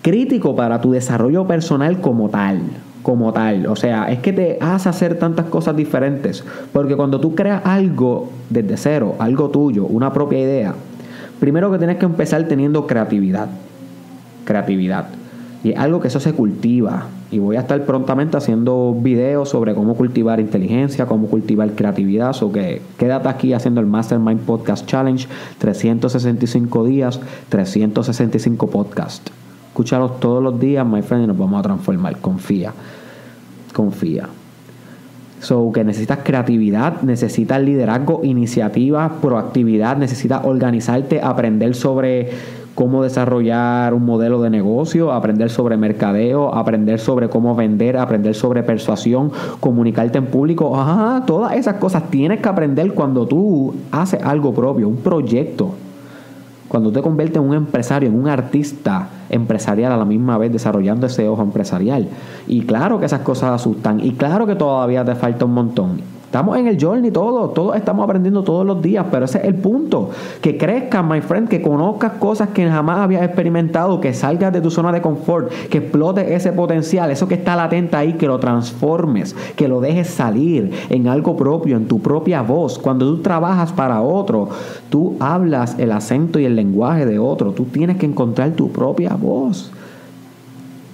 crítico 0.04 0.56
para 0.56 0.80
tu 0.80 0.92
desarrollo 0.92 1.48
personal 1.48 2.00
como 2.00 2.30
tal. 2.30 2.62
Como 3.02 3.34
tal. 3.34 3.68
O 3.68 3.76
sea, 3.76 4.12
es 4.12 4.20
que 4.20 4.34
te 4.34 4.58
hace 4.62 4.90
hacer 4.90 5.18
tantas 5.18 5.48
cosas 5.48 5.76
diferentes. 5.76 6.44
Porque 6.74 6.96
cuando 6.96 7.20
tú 7.20 7.34
creas 7.34 7.66
algo 7.66 8.30
desde 8.50 8.78
cero, 8.78 9.16
algo 9.18 9.50
tuyo, 9.50 9.86
una 9.86 10.14
propia 10.14 10.40
idea, 10.40 10.76
Primero 11.40 11.72
que 11.72 11.78
tienes 11.78 11.98
que 11.98 12.06
empezar 12.06 12.44
teniendo 12.48 12.88
creatividad. 12.88 13.50
Creatividad. 14.46 15.08
Y 15.64 15.72
es 15.72 15.78
algo 15.78 16.00
que 16.00 16.08
eso 16.08 16.20
se 16.20 16.34
cultiva. 16.34 17.06
Y 17.30 17.40
voy 17.40 17.58
a 17.58 17.60
estar 17.60 17.84
prontamente 17.86 18.38
haciendo 18.38 18.96
videos 19.00 19.50
sobre 19.50 19.76
cómo 19.76 19.96
cultivar 19.96 20.40
inteligencia, 20.40 21.06
cómo 21.06 21.28
cultivar 21.28 21.72
creatividad. 21.72 22.36
O 22.42 22.52
que 22.52 22.82
quédate 22.98 23.28
aquí 23.28 23.54
haciendo 23.54 23.82
el 23.82 23.88
Mastermind 23.88 24.42
Podcast 24.42 24.86
Challenge. 24.88 25.28
365 25.58 26.86
días, 26.86 27.20
365 27.50 28.70
podcasts. 28.70 29.32
Escúchalos 29.68 30.20
todos 30.20 30.42
los 30.42 30.60
días, 30.60 30.86
my 30.86 31.02
friend, 31.02 31.26
y 31.26 31.28
nos 31.28 31.38
vamos 31.38 31.60
a 31.60 31.64
transformar. 31.64 32.18
Confía. 32.18 32.74
Confía. 33.74 34.28
So, 35.40 35.72
que 35.72 35.84
necesitas 35.84 36.20
creatividad, 36.24 37.02
necesitas 37.04 37.62
liderazgo, 37.62 38.22
iniciativa, 38.24 39.18
proactividad, 39.22 39.96
necesitas 39.96 40.44
organizarte, 40.44 41.22
aprender 41.22 41.76
sobre 41.76 42.32
cómo 42.78 43.02
desarrollar 43.02 43.96
un 43.96 44.06
modelo 44.06 44.40
de 44.42 44.52
negocio, 44.52 45.12
aprender 45.12 45.50
sobre 45.50 45.78
mercadeo, 45.78 46.54
aprender 46.54 47.00
sobre 47.00 47.28
cómo 47.28 47.56
vender, 47.56 47.98
aprender 47.98 48.36
sobre 48.36 48.62
persuasión, 48.62 49.32
comunicarte 49.60 50.20
en 50.20 50.28
público. 50.28 50.80
Ajá, 50.80 51.26
todas 51.26 51.54
esas 51.54 51.78
cosas 51.78 52.04
tienes 52.12 52.40
que 52.40 52.50
aprender 52.50 52.94
cuando 52.94 53.26
tú 53.26 53.74
haces 53.92 54.22
algo 54.24 54.54
propio, 54.54 54.88
un 54.88 54.98
proyecto. 54.98 55.74
Cuando 56.68 56.92
te 56.92 57.02
conviertes 57.02 57.38
en 57.38 57.48
un 57.48 57.56
empresario, 57.56 58.10
en 58.10 58.20
un 58.20 58.28
artista 58.28 59.08
empresarial 59.30 59.92
a 59.92 59.98
la 59.98 60.06
misma 60.06 60.38
vez, 60.38 60.52
desarrollando 60.52 61.08
ese 61.08 61.28
ojo 61.28 61.42
empresarial. 61.42 62.10
Y 62.48 62.62
claro 62.62 63.00
que 63.00 63.06
esas 63.06 63.22
cosas 63.22 63.52
asustan. 63.52 64.00
Y 64.00 64.12
claro 64.14 64.46
que 64.46 64.56
todavía 64.56 65.06
te 65.06 65.16
falta 65.16 65.46
un 65.46 65.54
montón. 65.54 66.17
Estamos 66.28 66.58
en 66.58 66.68
el 66.68 66.78
journey 66.78 67.10
todos, 67.10 67.54
todos 67.54 67.78
estamos 67.78 68.04
aprendiendo 68.04 68.44
todos 68.44 68.66
los 68.66 68.82
días, 68.82 69.06
pero 69.10 69.24
ese 69.24 69.38
es 69.38 69.46
el 69.46 69.56
punto. 69.56 70.10
Que 70.42 70.58
crezcas, 70.58 71.02
my 71.02 71.22
friend, 71.22 71.48
que 71.48 71.62
conozcas 71.62 72.12
cosas 72.20 72.50
que 72.50 72.70
jamás 72.70 73.00
habías 73.00 73.24
experimentado, 73.24 74.02
que 74.02 74.14
salgas 74.14 74.52
de 74.52 74.60
tu 74.60 74.70
zona 74.70 74.92
de 74.92 75.02
confort, 75.02 75.50
que 75.70 75.78
explotes 75.78 76.30
ese 76.30 76.52
potencial, 76.52 77.12
eso 77.12 77.30
que 77.30 77.36
está 77.36 77.56
latente 77.56 77.96
ahí, 77.96 78.14
que 78.16 78.28
lo 78.28 78.40
transformes, 78.40 79.38
que 79.56 79.70
lo 79.70 79.80
dejes 79.80 80.10
salir 80.10 80.74
en 80.90 81.08
algo 81.08 81.38
propio, 81.38 81.78
en 81.78 81.88
tu 81.88 82.02
propia 82.02 82.42
voz. 82.42 82.78
Cuando 82.78 83.06
tú 83.06 83.22
trabajas 83.22 83.72
para 83.72 84.02
otro, 84.02 84.50
tú 84.90 85.16
hablas 85.22 85.80
el 85.80 85.94
acento 85.94 86.40
y 86.40 86.46
el 86.46 86.58
lenguaje 86.58 87.06
de 87.06 87.20
otro, 87.20 87.54
tú 87.54 87.64
tienes 87.64 87.96
que 87.96 88.06
encontrar 88.06 88.52
tu 88.52 88.70
propia 88.70 89.16
voz, 89.16 89.72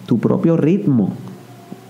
tu 0.06 0.20
propio 0.20 0.58
ritmo. 0.58 1.10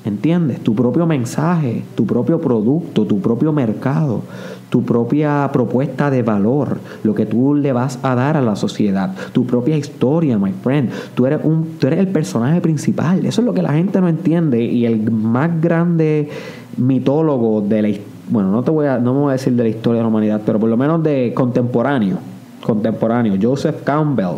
¿Entiendes? 0.05 0.61
Tu 0.61 0.75
propio 0.75 1.05
mensaje, 1.05 1.83
tu 1.95 2.05
propio 2.05 2.41
producto, 2.41 3.05
tu 3.05 3.21
propio 3.21 3.53
mercado, 3.53 4.21
tu 4.69 4.83
propia 4.83 5.49
propuesta 5.53 6.09
de 6.09 6.23
valor, 6.23 6.79
lo 7.03 7.15
que 7.15 7.25
tú 7.25 7.55
le 7.55 7.71
vas 7.71 7.99
a 8.03 8.13
dar 8.13 8.35
a 8.35 8.41
la 8.41 8.57
sociedad, 8.57 9.15
tu 9.31 9.45
propia 9.45 9.77
historia, 9.77 10.37
my 10.37 10.51
friend. 10.51 10.89
Tú 11.15 11.25
eres, 11.25 11.39
un, 11.43 11.77
tú 11.79 11.87
eres 11.87 11.99
el 11.99 12.09
personaje 12.09 12.59
principal. 12.59 13.25
Eso 13.25 13.41
es 13.41 13.45
lo 13.45 13.53
que 13.53 13.61
la 13.61 13.73
gente 13.73 14.01
no 14.01 14.09
entiende 14.09 14.61
y 14.63 14.85
el 14.85 15.09
más 15.09 15.61
grande 15.61 16.29
mitólogo 16.75 17.61
de 17.61 17.81
la 17.81 17.89
bueno, 18.29 18.51
no 18.51 18.63
te 18.63 18.71
voy 18.71 18.87
a, 18.87 18.97
no 18.97 19.13
me 19.13 19.19
voy 19.19 19.29
a 19.29 19.33
decir 19.33 19.53
de 19.53 19.63
la 19.63 19.69
historia 19.69 19.97
de 19.97 20.03
la 20.03 20.07
humanidad, 20.07 20.41
pero 20.45 20.59
por 20.59 20.69
lo 20.69 20.77
menos 20.77 21.03
de 21.03 21.33
contemporáneo, 21.35 22.17
contemporáneo, 22.65 23.37
Joseph 23.39 23.83
Campbell 23.83 24.37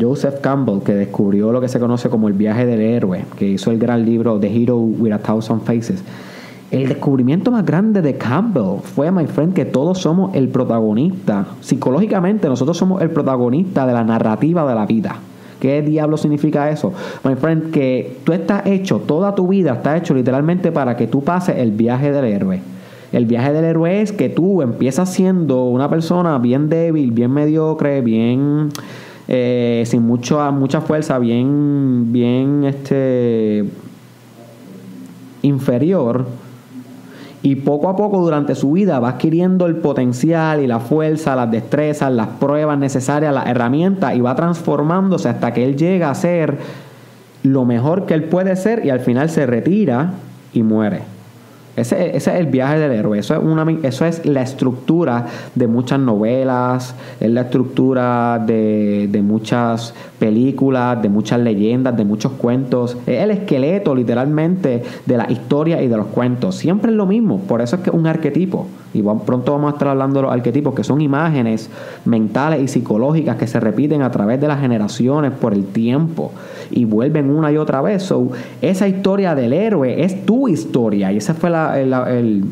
Joseph 0.00 0.40
Campbell, 0.40 0.80
que 0.84 0.94
descubrió 0.94 1.52
lo 1.52 1.60
que 1.60 1.68
se 1.68 1.78
conoce 1.78 2.08
como 2.08 2.28
el 2.28 2.34
viaje 2.34 2.66
del 2.66 2.80
héroe, 2.80 3.24
que 3.38 3.48
hizo 3.48 3.70
el 3.70 3.78
gran 3.78 4.04
libro 4.04 4.38
The 4.38 4.54
Hero 4.54 4.78
with 4.78 5.12
a 5.12 5.18
Thousand 5.18 5.62
Faces. 5.62 6.02
El 6.70 6.88
descubrimiento 6.88 7.52
más 7.52 7.64
grande 7.64 8.02
de 8.02 8.16
Campbell 8.16 8.80
fue, 8.82 9.12
my 9.12 9.26
friend, 9.26 9.54
que 9.54 9.64
todos 9.64 9.98
somos 9.98 10.34
el 10.34 10.48
protagonista. 10.48 11.46
Psicológicamente, 11.60 12.48
nosotros 12.48 12.76
somos 12.76 13.00
el 13.02 13.10
protagonista 13.10 13.86
de 13.86 13.92
la 13.92 14.02
narrativa 14.02 14.66
de 14.66 14.74
la 14.74 14.84
vida. 14.84 15.16
¿Qué 15.60 15.82
diablo 15.82 16.16
significa 16.16 16.68
eso? 16.70 16.92
My 17.22 17.36
friend, 17.36 17.70
que 17.70 18.18
tú 18.24 18.32
estás 18.32 18.66
hecho, 18.66 18.98
toda 18.98 19.34
tu 19.34 19.48
vida 19.48 19.74
está 19.74 19.96
hecho 19.96 20.14
literalmente 20.14 20.72
para 20.72 20.96
que 20.96 21.06
tú 21.06 21.22
pases 21.22 21.58
el 21.58 21.70
viaje 21.70 22.10
del 22.10 22.24
héroe. 22.24 22.60
El 23.12 23.26
viaje 23.26 23.52
del 23.52 23.64
héroe 23.64 24.02
es 24.02 24.10
que 24.10 24.28
tú 24.28 24.60
empiezas 24.60 25.08
siendo 25.08 25.66
una 25.66 25.88
persona 25.88 26.36
bien 26.38 26.68
débil, 26.68 27.12
bien 27.12 27.30
mediocre, 27.30 28.00
bien 28.00 28.70
eh, 29.28 29.84
sin 29.86 30.02
mucho, 30.02 30.40
mucha 30.52 30.80
fuerza, 30.80 31.18
bien, 31.18 32.12
bien 32.12 32.64
este, 32.64 33.64
inferior. 35.42 36.26
Y 37.42 37.56
poco 37.56 37.90
a 37.90 37.96
poco 37.96 38.20
durante 38.20 38.54
su 38.54 38.72
vida 38.72 38.98
va 39.00 39.10
adquiriendo 39.10 39.66
el 39.66 39.76
potencial 39.76 40.62
y 40.62 40.66
la 40.66 40.80
fuerza, 40.80 41.36
las 41.36 41.50
destrezas, 41.50 42.10
las 42.10 42.28
pruebas 42.28 42.78
necesarias, 42.78 43.34
las 43.34 43.46
herramientas 43.46 44.16
y 44.16 44.20
va 44.22 44.34
transformándose 44.34 45.28
hasta 45.28 45.52
que 45.52 45.64
él 45.64 45.76
llega 45.76 46.10
a 46.10 46.14
ser 46.14 46.56
lo 47.42 47.66
mejor 47.66 48.06
que 48.06 48.14
él 48.14 48.24
puede 48.24 48.56
ser 48.56 48.86
y 48.86 48.90
al 48.90 49.00
final 49.00 49.28
se 49.28 49.44
retira 49.44 50.12
y 50.54 50.62
muere. 50.62 51.13
Ese, 51.76 52.16
es 52.16 52.26
el 52.28 52.46
viaje 52.46 52.78
del 52.78 52.92
héroe. 52.92 53.18
Eso 53.18 53.34
es, 53.34 53.40
una, 53.42 53.66
eso 53.82 54.06
es 54.06 54.24
la 54.24 54.42
estructura 54.42 55.26
de 55.54 55.66
muchas 55.66 55.98
novelas, 55.98 56.94
es 57.20 57.30
la 57.30 57.42
estructura 57.42 58.38
de, 58.38 59.08
de, 59.10 59.22
muchas 59.22 59.94
películas, 60.24 61.02
de 61.02 61.10
muchas 61.10 61.38
leyendas, 61.38 61.94
de 61.94 62.06
muchos 62.06 62.32
cuentos. 62.32 62.96
Es 63.06 63.20
el 63.20 63.30
esqueleto 63.30 63.94
literalmente 63.94 64.82
de 65.04 65.16
la 65.18 65.30
historia 65.30 65.82
y 65.82 65.88
de 65.88 65.98
los 65.98 66.06
cuentos. 66.06 66.56
Siempre 66.56 66.90
es 66.92 66.96
lo 66.96 67.04
mismo. 67.04 67.40
Por 67.40 67.60
eso 67.60 67.76
es 67.76 67.82
que 67.82 67.90
es 67.90 67.94
un 67.94 68.06
arquetipo. 68.06 68.66
Y 68.94 69.02
pronto 69.02 69.52
vamos 69.52 69.72
a 69.72 69.74
estar 69.74 69.88
hablando 69.88 70.20
de 70.20 70.22
los 70.22 70.32
arquetipos, 70.32 70.74
que 70.74 70.82
son 70.82 71.02
imágenes 71.02 71.68
mentales 72.06 72.62
y 72.62 72.68
psicológicas 72.68 73.36
que 73.36 73.46
se 73.46 73.60
repiten 73.60 74.00
a 74.00 74.10
través 74.10 74.40
de 74.40 74.48
las 74.48 74.60
generaciones 74.60 75.32
por 75.32 75.52
el 75.52 75.66
tiempo 75.66 76.30
y 76.70 76.86
vuelven 76.86 77.28
una 77.28 77.52
y 77.52 77.58
otra 77.58 77.82
vez. 77.82 78.10
esa 78.62 78.88
historia 78.88 79.34
del 79.34 79.52
héroe 79.52 80.04
es 80.04 80.24
tu 80.24 80.48
historia 80.48 81.12
y 81.12 81.18
ese 81.18 81.34
fue 81.34 81.50
el, 81.50 82.44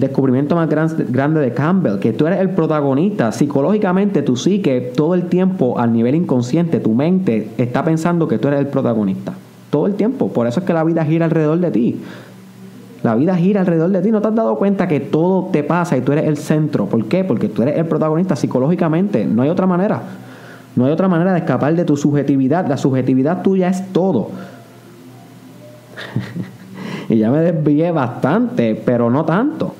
descubrimiento 0.00 0.56
más 0.56 0.68
grande 0.70 1.40
de 1.40 1.52
Campbell, 1.52 1.98
que 1.98 2.12
tú 2.12 2.26
eres 2.26 2.40
el 2.40 2.50
protagonista. 2.50 3.30
Psicológicamente, 3.30 4.22
tú 4.22 4.36
sí 4.36 4.62
que 4.62 4.80
todo 4.80 5.14
el 5.14 5.26
tiempo, 5.26 5.78
al 5.78 5.92
nivel 5.92 6.14
inconsciente, 6.14 6.80
tu 6.80 6.94
mente 6.94 7.50
está 7.58 7.84
pensando 7.84 8.26
que 8.26 8.38
tú 8.38 8.48
eres 8.48 8.60
el 8.60 8.68
protagonista. 8.68 9.34
Todo 9.70 9.86
el 9.86 9.94
tiempo. 9.94 10.32
Por 10.32 10.46
eso 10.46 10.60
es 10.60 10.66
que 10.66 10.72
la 10.72 10.84
vida 10.84 11.04
gira 11.04 11.26
alrededor 11.26 11.58
de 11.58 11.70
ti. 11.70 12.00
La 13.02 13.14
vida 13.16 13.36
gira 13.36 13.60
alrededor 13.60 13.90
de 13.90 14.00
ti. 14.00 14.10
¿No 14.10 14.22
te 14.22 14.28
has 14.28 14.34
dado 14.34 14.56
cuenta 14.56 14.88
que 14.88 15.00
todo 15.00 15.50
te 15.52 15.62
pasa 15.62 15.96
y 15.96 16.00
tú 16.00 16.12
eres 16.12 16.26
el 16.26 16.36
centro? 16.36 16.86
¿Por 16.86 17.04
qué? 17.06 17.24
Porque 17.24 17.48
tú 17.48 17.62
eres 17.62 17.76
el 17.76 17.86
protagonista 17.86 18.36
psicológicamente. 18.36 19.26
No 19.26 19.42
hay 19.42 19.50
otra 19.50 19.66
manera. 19.66 20.00
No 20.74 20.86
hay 20.86 20.92
otra 20.92 21.08
manera 21.08 21.32
de 21.32 21.40
escapar 21.40 21.74
de 21.74 21.84
tu 21.84 21.96
subjetividad. 21.96 22.66
La 22.66 22.76
subjetividad 22.76 23.42
tuya 23.42 23.68
es 23.68 23.92
todo. 23.92 24.30
y 27.08 27.18
ya 27.18 27.30
me 27.30 27.40
desvié 27.40 27.90
bastante, 27.90 28.74
pero 28.74 29.10
no 29.10 29.24
tanto. 29.24 29.74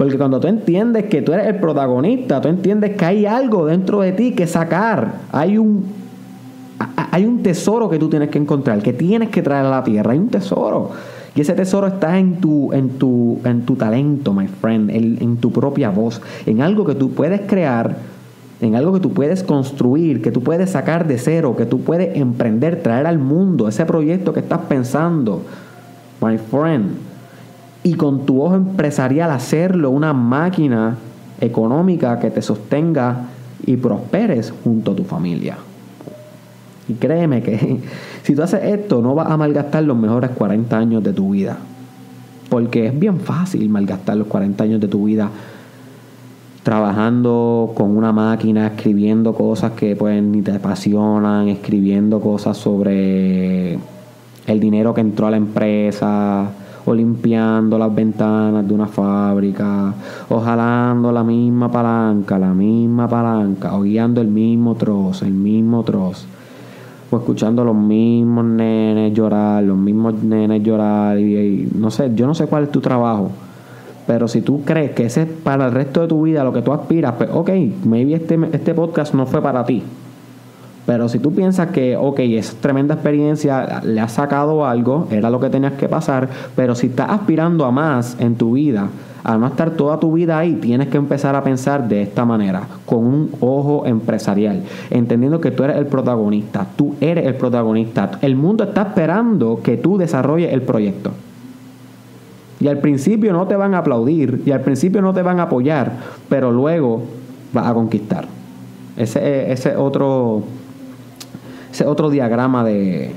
Porque 0.00 0.16
cuando 0.16 0.40
tú 0.40 0.48
entiendes 0.48 1.04
que 1.10 1.20
tú 1.20 1.34
eres 1.34 1.46
el 1.46 1.56
protagonista, 1.56 2.40
tú 2.40 2.48
entiendes 2.48 2.96
que 2.96 3.04
hay 3.04 3.26
algo 3.26 3.66
dentro 3.66 4.00
de 4.00 4.12
ti 4.12 4.32
que 4.32 4.46
sacar. 4.46 5.12
Hay 5.30 5.58
un, 5.58 5.84
hay 6.96 7.26
un 7.26 7.42
tesoro 7.42 7.90
que 7.90 7.98
tú 7.98 8.08
tienes 8.08 8.30
que 8.30 8.38
encontrar, 8.38 8.80
que 8.80 8.94
tienes 8.94 9.28
que 9.28 9.42
traer 9.42 9.66
a 9.66 9.68
la 9.68 9.84
tierra. 9.84 10.12
Hay 10.12 10.18
un 10.18 10.30
tesoro. 10.30 10.92
Y 11.34 11.42
ese 11.42 11.52
tesoro 11.52 11.86
está 11.86 12.18
en 12.18 12.40
tu, 12.40 12.72
en 12.72 12.98
tu, 12.98 13.40
en 13.44 13.66
tu 13.66 13.76
talento, 13.76 14.32
my 14.32 14.46
friend, 14.46 14.88
en, 14.88 15.36
tu 15.36 15.52
propia 15.52 15.90
voz, 15.90 16.22
en 16.46 16.62
algo 16.62 16.86
que 16.86 16.94
tú 16.94 17.10
puedes 17.10 17.42
crear, 17.42 17.98
en 18.62 18.76
algo 18.76 18.94
que 18.94 19.00
tú 19.00 19.12
puedes 19.12 19.42
construir, 19.42 20.22
que 20.22 20.32
tú 20.32 20.42
puedes 20.42 20.70
sacar 20.70 21.06
de 21.06 21.18
cero, 21.18 21.56
que 21.58 21.66
tú 21.66 21.82
puedes 21.82 22.16
emprender, 22.16 22.82
traer 22.82 23.06
al 23.06 23.18
mundo 23.18 23.68
ese 23.68 23.84
proyecto 23.84 24.32
que 24.32 24.40
estás 24.40 24.60
pensando, 24.60 25.42
my 26.22 26.38
friend. 26.38 27.09
Y 27.82 27.94
con 27.94 28.26
tu 28.26 28.42
ojo 28.42 28.54
empresarial 28.54 29.30
hacerlo 29.30 29.90
una 29.90 30.12
máquina 30.12 30.96
económica 31.40 32.18
que 32.18 32.30
te 32.30 32.42
sostenga 32.42 33.28
y 33.64 33.76
prosperes 33.76 34.52
junto 34.64 34.92
a 34.92 34.96
tu 34.96 35.04
familia. 35.04 35.56
Y 36.88 36.94
créeme 36.94 37.42
que 37.42 37.80
si 38.22 38.34
tú 38.34 38.42
haces 38.42 38.62
esto, 38.64 39.00
no 39.00 39.14
vas 39.14 39.30
a 39.30 39.36
malgastar 39.36 39.84
los 39.84 39.96
mejores 39.96 40.30
40 40.30 40.76
años 40.76 41.02
de 41.02 41.12
tu 41.12 41.30
vida. 41.30 41.56
Porque 42.48 42.86
es 42.86 42.98
bien 42.98 43.20
fácil 43.20 43.68
malgastar 43.68 44.16
los 44.16 44.26
40 44.26 44.64
años 44.64 44.80
de 44.80 44.88
tu 44.88 45.04
vida 45.04 45.30
trabajando 46.62 47.72
con 47.74 47.96
una 47.96 48.12
máquina, 48.12 48.66
escribiendo 48.66 49.32
cosas 49.34 49.72
que 49.72 49.96
pues 49.96 50.22
ni 50.22 50.42
te 50.42 50.52
apasionan, 50.52 51.48
escribiendo 51.48 52.20
cosas 52.20 52.56
sobre 52.58 53.78
el 54.46 54.60
dinero 54.60 54.92
que 54.92 55.00
entró 55.00 55.26
a 55.26 55.30
la 55.30 55.36
empresa, 55.36 56.50
limpiando 56.94 57.78
las 57.78 57.94
ventanas 57.94 58.66
de 58.66 58.74
una 58.74 58.86
fábrica, 58.86 59.94
o 60.28 60.40
jalando 60.40 61.12
la 61.12 61.24
misma 61.24 61.70
palanca, 61.70 62.38
la 62.38 62.52
misma 62.52 63.08
palanca, 63.08 63.74
o 63.74 63.82
guiando 63.82 64.20
el 64.20 64.28
mismo 64.28 64.74
trozo, 64.74 65.24
el 65.24 65.34
mismo 65.34 65.82
trozo 65.82 66.26
o 67.10 67.16
escuchando 67.16 67.64
los 67.64 67.74
mismos 67.74 68.44
nenes 68.44 69.12
llorar, 69.12 69.64
los 69.64 69.76
mismos 69.76 70.22
nenes 70.22 70.62
llorar, 70.62 71.18
y, 71.18 71.68
no 71.74 71.90
sé, 71.90 72.12
yo 72.14 72.26
no 72.26 72.34
sé 72.34 72.46
cuál 72.46 72.64
es 72.64 72.70
tu 72.70 72.80
trabajo, 72.80 73.30
pero 74.06 74.28
si 74.28 74.42
tú 74.42 74.62
crees 74.64 74.92
que 74.92 75.06
ese 75.06 75.22
es 75.22 75.28
para 75.28 75.66
el 75.66 75.72
resto 75.72 76.02
de 76.02 76.08
tu 76.08 76.22
vida 76.22 76.44
lo 76.44 76.52
que 76.52 76.62
tú 76.62 76.72
aspiras, 76.72 77.14
pues 77.18 77.30
ok, 77.32 77.50
maybe 77.84 78.14
este, 78.14 78.38
este 78.52 78.74
podcast 78.74 79.14
no 79.14 79.26
fue 79.26 79.42
para 79.42 79.64
ti. 79.64 79.82
Pero 80.90 81.08
si 81.08 81.20
tú 81.20 81.32
piensas 81.32 81.68
que, 81.68 81.96
ok, 81.96 82.18
esa 82.18 82.54
tremenda 82.60 82.94
experiencia 82.94 83.80
le 83.84 84.00
ha 84.00 84.08
sacado 84.08 84.66
algo, 84.66 85.06
era 85.12 85.30
lo 85.30 85.38
que 85.38 85.48
tenías 85.48 85.74
que 85.74 85.88
pasar, 85.88 86.28
pero 86.56 86.74
si 86.74 86.88
estás 86.88 87.10
aspirando 87.10 87.64
a 87.64 87.70
más 87.70 88.16
en 88.18 88.34
tu 88.34 88.54
vida, 88.54 88.88
al 89.22 89.38
no 89.38 89.46
estar 89.46 89.70
toda 89.70 90.00
tu 90.00 90.12
vida 90.12 90.36
ahí, 90.36 90.54
tienes 90.54 90.88
que 90.88 90.96
empezar 90.96 91.36
a 91.36 91.44
pensar 91.44 91.86
de 91.86 92.02
esta 92.02 92.24
manera, 92.24 92.64
con 92.86 93.06
un 93.06 93.30
ojo 93.38 93.86
empresarial, 93.86 94.64
entendiendo 94.90 95.40
que 95.40 95.52
tú 95.52 95.62
eres 95.62 95.76
el 95.76 95.86
protagonista, 95.86 96.66
tú 96.74 96.96
eres 97.00 97.24
el 97.24 97.36
protagonista. 97.36 98.10
El 98.20 98.34
mundo 98.34 98.64
está 98.64 98.82
esperando 98.82 99.60
que 99.62 99.76
tú 99.76 99.96
desarrolles 99.96 100.52
el 100.52 100.62
proyecto. 100.62 101.12
Y 102.58 102.66
al 102.66 102.78
principio 102.78 103.32
no 103.32 103.46
te 103.46 103.54
van 103.54 103.74
a 103.74 103.78
aplaudir 103.78 104.42
y 104.44 104.50
al 104.50 104.62
principio 104.62 105.00
no 105.02 105.14
te 105.14 105.22
van 105.22 105.38
a 105.38 105.44
apoyar, 105.44 105.92
pero 106.28 106.50
luego 106.50 107.02
vas 107.52 107.68
a 107.68 107.74
conquistar. 107.74 108.26
Ese, 108.96 109.52
ese 109.52 109.76
otro 109.76 110.42
ese 111.72 111.86
otro 111.86 112.10
diagrama 112.10 112.64
de, 112.64 113.12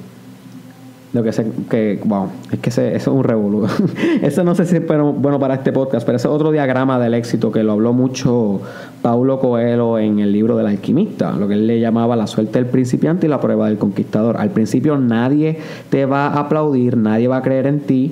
lo 1.13 1.21
que 1.21 1.31
sé 1.31 1.45
que, 1.69 1.99
wow, 2.03 2.27
es 2.51 2.59
que 2.59 2.69
ese, 2.69 2.95
eso 2.95 3.11
es 3.11 3.17
un 3.17 3.23
revolú. 3.23 3.67
eso 4.23 4.43
no 4.43 4.55
sé 4.55 4.65
si 4.65 4.77
es 4.77 4.87
bueno 4.87 5.39
para 5.39 5.53
este 5.53 5.71
podcast, 5.71 6.05
pero 6.05 6.15
ese 6.15 6.27
otro 6.27 6.51
diagrama 6.51 6.97
del 6.99 7.13
éxito 7.13 7.51
que 7.51 7.63
lo 7.63 7.73
habló 7.73 7.93
mucho 7.93 8.61
Paulo 9.03 9.39
Coelho 9.39 9.99
en 9.99 10.19
el 10.19 10.31
libro 10.31 10.57
del 10.57 10.65
alquimista, 10.65 11.33
lo 11.33 11.47
que 11.47 11.53
él 11.53 11.67
le 11.67 11.79
llamaba 11.79 12.15
la 12.15 12.25
suerte 12.25 12.53
del 12.53 12.65
principiante 12.65 13.27
y 13.27 13.29
la 13.29 13.39
prueba 13.39 13.67
del 13.67 13.77
conquistador. 13.77 14.37
Al 14.37 14.49
principio 14.49 14.97
nadie 14.97 15.59
te 15.91 16.07
va 16.07 16.27
a 16.27 16.39
aplaudir, 16.39 16.97
nadie 16.97 17.27
va 17.27 17.37
a 17.37 17.41
creer 17.43 17.67
en 17.67 17.81
ti, 17.81 18.11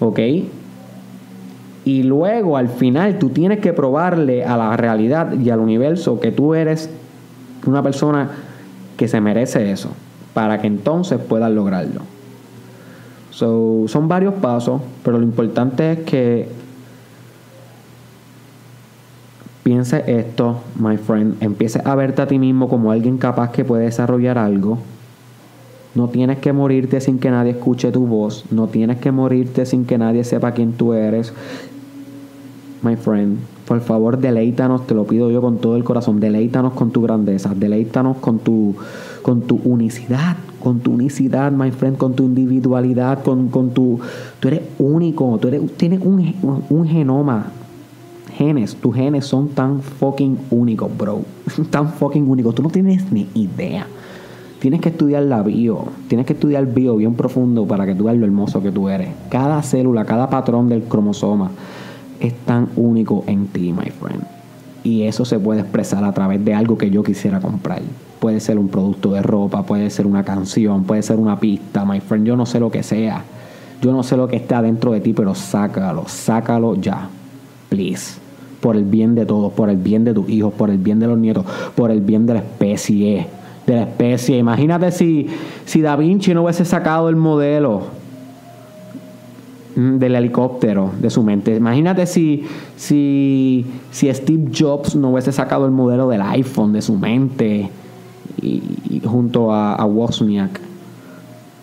¿ok? 0.00 0.18
Y 1.84 2.02
luego 2.02 2.56
al 2.56 2.70
final 2.70 3.18
tú 3.20 3.28
tienes 3.28 3.60
que 3.60 3.72
probarle 3.72 4.44
a 4.44 4.56
la 4.56 4.76
realidad 4.76 5.32
y 5.38 5.48
al 5.50 5.60
universo 5.60 6.18
que 6.18 6.32
tú 6.32 6.54
eres 6.54 6.90
una 7.66 7.84
persona 7.84 8.30
que 8.96 9.08
se 9.08 9.20
merece 9.20 9.70
eso 9.70 9.90
para 10.34 10.60
que 10.60 10.66
entonces 10.66 11.18
puedan 11.20 11.54
lograrlo. 11.54 12.02
son 13.30 14.08
varios 14.08 14.34
pasos, 14.34 14.82
pero 15.02 15.18
lo 15.18 15.24
importante 15.24 15.92
es 15.92 15.98
que 16.00 16.48
piense 19.62 20.04
esto, 20.06 20.60
my 20.78 20.96
friend, 20.98 21.42
empiece 21.42 21.80
a 21.84 21.94
verte 21.94 22.22
a 22.22 22.26
ti 22.26 22.38
mismo 22.38 22.68
como 22.68 22.90
alguien 22.90 23.16
capaz 23.16 23.50
que 23.50 23.64
puede 23.64 23.84
desarrollar 23.84 24.36
algo. 24.36 24.78
No 25.94 26.08
tienes 26.08 26.38
que 26.38 26.52
morirte 26.52 27.00
sin 27.00 27.20
que 27.20 27.30
nadie 27.30 27.52
escuche 27.52 27.92
tu 27.92 28.06
voz, 28.06 28.44
no 28.50 28.66
tienes 28.66 28.98
que 28.98 29.12
morirte 29.12 29.64
sin 29.64 29.84
que 29.84 29.96
nadie 29.96 30.24
sepa 30.24 30.52
quién 30.52 30.72
tú 30.72 30.92
eres. 30.92 31.32
My 32.82 32.96
friend, 32.96 33.38
por 33.66 33.80
favor, 33.80 34.18
deleítanos, 34.18 34.86
te 34.86 34.94
lo 34.94 35.04
pido 35.04 35.30
yo 35.30 35.40
con 35.40 35.58
todo 35.58 35.76
el 35.76 35.84
corazón, 35.84 36.20
deleítanos 36.20 36.74
con 36.74 36.90
tu 36.90 37.02
grandeza, 37.02 37.54
deleítanos 37.54 38.18
con 38.18 38.38
tu 38.38 38.74
con 39.24 39.40
tu 39.40 39.58
unicidad, 39.64 40.36
con 40.62 40.80
tu 40.80 40.92
unicidad, 40.92 41.50
my 41.50 41.70
friend, 41.70 41.96
con 41.96 42.12
tu 42.14 42.24
individualidad, 42.24 43.22
con, 43.22 43.48
con 43.48 43.70
tu... 43.70 43.98
Tú 44.38 44.48
eres 44.48 44.60
único, 44.78 45.38
tú 45.38 45.48
eres, 45.48 45.62
tienes 45.78 46.00
un, 46.02 46.34
un 46.68 46.86
genoma, 46.86 47.46
genes, 48.36 48.76
tus 48.76 48.94
genes 48.94 49.24
son 49.24 49.48
tan 49.48 49.80
fucking 49.80 50.38
únicos, 50.50 50.90
bro. 50.96 51.22
tan 51.70 51.88
fucking 51.94 52.28
únicos, 52.28 52.54
tú 52.54 52.62
no 52.62 52.68
tienes 52.68 53.10
ni 53.10 53.26
idea. 53.34 53.86
Tienes 54.60 54.82
que 54.82 54.90
estudiar 54.90 55.22
la 55.22 55.42
bio, 55.42 55.86
tienes 56.08 56.26
que 56.26 56.34
estudiar 56.34 56.66
bio 56.66 56.96
bien 56.96 57.14
profundo 57.14 57.66
para 57.66 57.86
que 57.86 57.94
tú 57.94 58.04
veas 58.04 58.18
lo 58.18 58.26
hermoso 58.26 58.62
que 58.62 58.70
tú 58.70 58.90
eres. 58.90 59.08
Cada 59.30 59.62
célula, 59.62 60.04
cada 60.04 60.28
patrón 60.28 60.68
del 60.68 60.82
cromosoma 60.82 61.50
es 62.26 62.34
tan 62.44 62.68
único 62.76 63.24
en 63.26 63.46
ti, 63.46 63.72
my 63.72 63.90
friend. 63.90 64.24
Y 64.82 65.02
eso 65.02 65.24
se 65.24 65.38
puede 65.38 65.60
expresar 65.60 66.04
a 66.04 66.12
través 66.12 66.44
de 66.44 66.54
algo 66.54 66.76
que 66.76 66.90
yo 66.90 67.02
quisiera 67.02 67.40
comprar 67.40 67.82
puede 68.24 68.40
ser 68.40 68.58
un 68.58 68.68
producto 68.68 69.12
de 69.12 69.20
ropa, 69.20 69.64
puede 69.64 69.90
ser 69.90 70.06
una 70.06 70.24
canción, 70.24 70.84
puede 70.84 71.02
ser 71.02 71.18
una 71.18 71.38
pista, 71.38 71.84
my 71.84 72.00
friend, 72.00 72.26
yo 72.26 72.36
no 72.36 72.46
sé 72.46 72.58
lo 72.58 72.70
que 72.70 72.82
sea. 72.82 73.22
Yo 73.82 73.92
no 73.92 74.02
sé 74.02 74.16
lo 74.16 74.28
que 74.28 74.36
está 74.36 74.62
dentro 74.62 74.92
de 74.92 75.02
ti, 75.02 75.12
pero 75.12 75.34
sácalo, 75.34 76.04
sácalo 76.06 76.74
ya. 76.74 77.10
Please. 77.68 78.18
Por 78.62 78.76
el 78.76 78.84
bien 78.84 79.14
de 79.14 79.26
todos, 79.26 79.52
por 79.52 79.68
el 79.68 79.76
bien 79.76 80.04
de 80.04 80.14
tus 80.14 80.26
hijos, 80.30 80.54
por 80.54 80.70
el 80.70 80.78
bien 80.78 81.00
de 81.00 81.06
los 81.06 81.18
nietos, 81.18 81.44
por 81.74 81.90
el 81.90 82.00
bien 82.00 82.24
de 82.24 82.32
la 82.32 82.38
especie. 82.40 83.26
De 83.66 83.74
la 83.74 83.82
especie. 83.82 84.38
Imagínate 84.38 84.90
si, 84.90 85.26
si 85.66 85.82
Da 85.82 85.94
Vinci 85.94 86.32
no 86.32 86.44
hubiese 86.44 86.64
sacado 86.64 87.10
el 87.10 87.16
modelo 87.16 87.82
del 89.76 90.14
helicóptero 90.14 90.90
de 91.00 91.10
su 91.10 91.22
mente. 91.22 91.54
Imagínate 91.56 92.06
si, 92.06 92.44
si, 92.76 93.66
si 93.90 94.12
Steve 94.12 94.50
Jobs 94.56 94.94
no 94.94 95.10
hubiese 95.10 95.32
sacado 95.32 95.66
el 95.66 95.72
modelo 95.72 96.08
del 96.08 96.22
iPhone 96.22 96.72
de 96.72 96.82
su 96.82 96.96
mente 96.96 97.70
y, 98.40 99.00
junto 99.04 99.52
a, 99.52 99.84
Wozniak, 99.84 100.60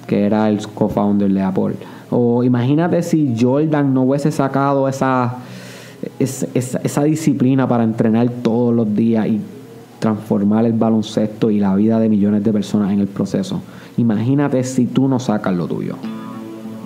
que 0.08 0.26
era 0.26 0.50
el 0.50 0.66
co-founder 0.68 1.32
de 1.32 1.42
Apple. 1.42 1.76
O 2.10 2.44
imagínate 2.44 3.02
si 3.02 3.36
Jordan 3.40 3.94
no 3.94 4.04
hubiese 4.04 4.32
sacado 4.32 4.90
esa, 4.90 5.38
esa, 6.20 6.48
esa, 6.54 6.80
esa 6.84 7.04
disciplina 7.04 7.68
para 7.68 7.84
entrenar 7.84 8.30
todos 8.44 8.76
los 8.76 8.94
días 8.94 9.28
y 9.28 9.40
transformar 10.00 10.66
el 10.66 10.74
baloncesto 10.74 11.50
y 11.50 11.60
la 11.60 11.76
vida 11.76 12.00
de 12.00 12.10
millones 12.10 12.44
de 12.44 12.52
personas 12.52 12.92
en 12.92 13.00
el 13.00 13.08
proceso. 13.08 13.62
Imagínate 13.98 14.64
si 14.64 14.88
tú 14.88 15.08
no 15.08 15.20
sacas 15.20 15.56
lo 15.56 15.68
tuyo. 15.68 15.96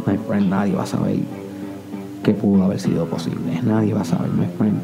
My 0.05 0.17
friend, 0.17 0.49
nadie 0.49 0.75
va 0.75 0.83
a 0.83 0.85
saber 0.85 1.17
que 2.23 2.33
pudo 2.33 2.63
haber 2.63 2.79
sido 2.79 3.05
posible. 3.05 3.61
Nadie 3.63 3.93
va 3.93 4.01
a 4.01 4.05
saber, 4.05 4.29
my 4.31 4.47
friend. 4.57 4.77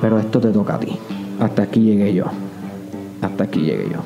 Pero 0.00 0.18
esto 0.18 0.40
te 0.40 0.48
toca 0.50 0.74
a 0.76 0.80
ti. 0.80 0.96
Hasta 1.38 1.62
aquí 1.62 1.80
llegué 1.80 2.14
yo. 2.14 2.26
Hasta 3.22 3.44
aquí 3.44 3.60
llegué 3.60 3.88
yo. 3.90 4.00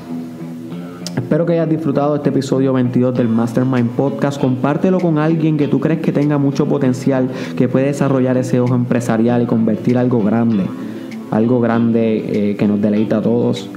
Espero 1.17 1.47
que 1.47 1.53
hayas 1.53 1.69
disfrutado 1.69 2.17
este 2.17 2.31
episodio 2.31 2.73
22 2.73 3.15
del 3.15 3.29
Mastermind 3.29 3.91
Podcast. 3.91 4.41
Compártelo 4.41 4.99
con 4.99 5.19
alguien 5.19 5.57
que 5.57 5.69
tú 5.69 5.79
crees 5.79 6.01
que 6.01 6.11
tenga 6.11 6.39
mucho 6.39 6.67
potencial, 6.67 7.31
que 7.57 7.69
puede 7.69 7.87
desarrollar 7.87 8.37
ese 8.37 8.59
ojo 8.59 8.75
empresarial 8.75 9.43
y 9.43 9.47
convertir 9.47 9.97
algo 9.97 10.23
grande. 10.23 10.65
Algo 11.31 11.61
grande 11.61 12.51
eh, 12.51 12.57
que 12.57 12.67
nos 12.67 12.81
deleita 12.81 13.19
a 13.19 13.23
todos. 13.23 13.71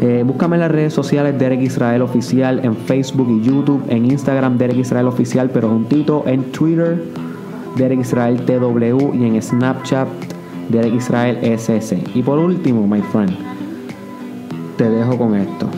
Eh, 0.00 0.22
búscame 0.24 0.56
en 0.56 0.60
las 0.60 0.70
redes 0.70 0.94
sociales 0.94 1.38
Derek 1.38 1.60
Israel 1.60 2.02
Oficial, 2.02 2.60
en 2.64 2.76
Facebook 2.76 3.28
y 3.30 3.42
YouTube, 3.42 3.82
en 3.88 4.04
Instagram 4.04 4.56
Derek 4.56 4.78
Israel 4.78 5.08
Oficial, 5.08 5.50
pero 5.50 5.68
juntito 5.68 6.22
en 6.26 6.52
Twitter 6.52 7.02
Derek 7.76 8.00
Israel 8.00 8.40
TW 8.44 9.14
y 9.14 9.24
en 9.24 9.42
Snapchat 9.42 10.08
Derek 10.68 10.94
Israel 10.94 11.38
SS. 11.42 11.98
Y 12.14 12.22
por 12.22 12.38
último, 12.38 12.86
my 12.86 13.02
friend, 13.02 13.32
te 14.76 14.88
dejo 14.88 15.18
con 15.18 15.34
esto. 15.34 15.68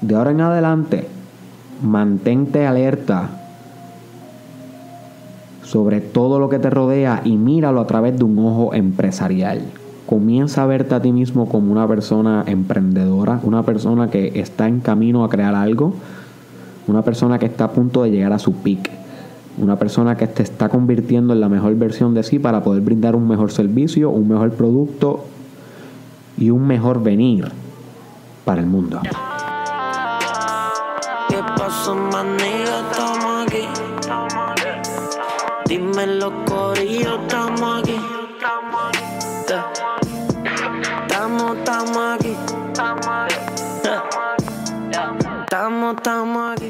De 0.00 0.14
ahora 0.14 0.30
en 0.30 0.40
adelante, 0.40 1.06
mantente 1.82 2.66
alerta 2.66 3.30
sobre 5.62 6.00
todo 6.00 6.40
lo 6.40 6.48
que 6.48 6.58
te 6.58 6.68
rodea 6.68 7.22
y 7.24 7.36
míralo 7.36 7.80
a 7.80 7.86
través 7.86 8.18
de 8.18 8.24
un 8.24 8.38
ojo 8.38 8.74
empresarial. 8.74 9.62
Comienza 10.10 10.64
a 10.64 10.66
verte 10.66 10.96
a 10.96 11.00
ti 11.00 11.12
mismo 11.12 11.48
como 11.48 11.70
una 11.70 11.86
persona 11.86 12.42
emprendedora, 12.44 13.38
una 13.44 13.62
persona 13.62 14.10
que 14.10 14.40
está 14.40 14.66
en 14.66 14.80
camino 14.80 15.22
a 15.22 15.28
crear 15.28 15.54
algo, 15.54 15.94
una 16.88 17.02
persona 17.02 17.38
que 17.38 17.46
está 17.46 17.66
a 17.66 17.70
punto 17.70 18.02
de 18.02 18.10
llegar 18.10 18.32
a 18.32 18.40
su 18.40 18.54
peak, 18.54 18.90
una 19.56 19.76
persona 19.76 20.16
que 20.16 20.26
te 20.26 20.42
está 20.42 20.68
convirtiendo 20.68 21.32
en 21.32 21.40
la 21.40 21.48
mejor 21.48 21.76
versión 21.76 22.12
de 22.12 22.24
sí 22.24 22.40
para 22.40 22.64
poder 22.64 22.82
brindar 22.82 23.14
un 23.14 23.28
mejor 23.28 23.52
servicio, 23.52 24.10
un 24.10 24.26
mejor 24.26 24.50
producto 24.50 25.26
y 26.36 26.50
un 26.50 26.66
mejor 26.66 27.04
venir 27.04 27.46
para 28.44 28.62
el 28.62 28.66
mundo. 28.66 29.02
¿Qué 31.28 31.36
pasó, 31.56 31.94
maniga? 31.94 32.49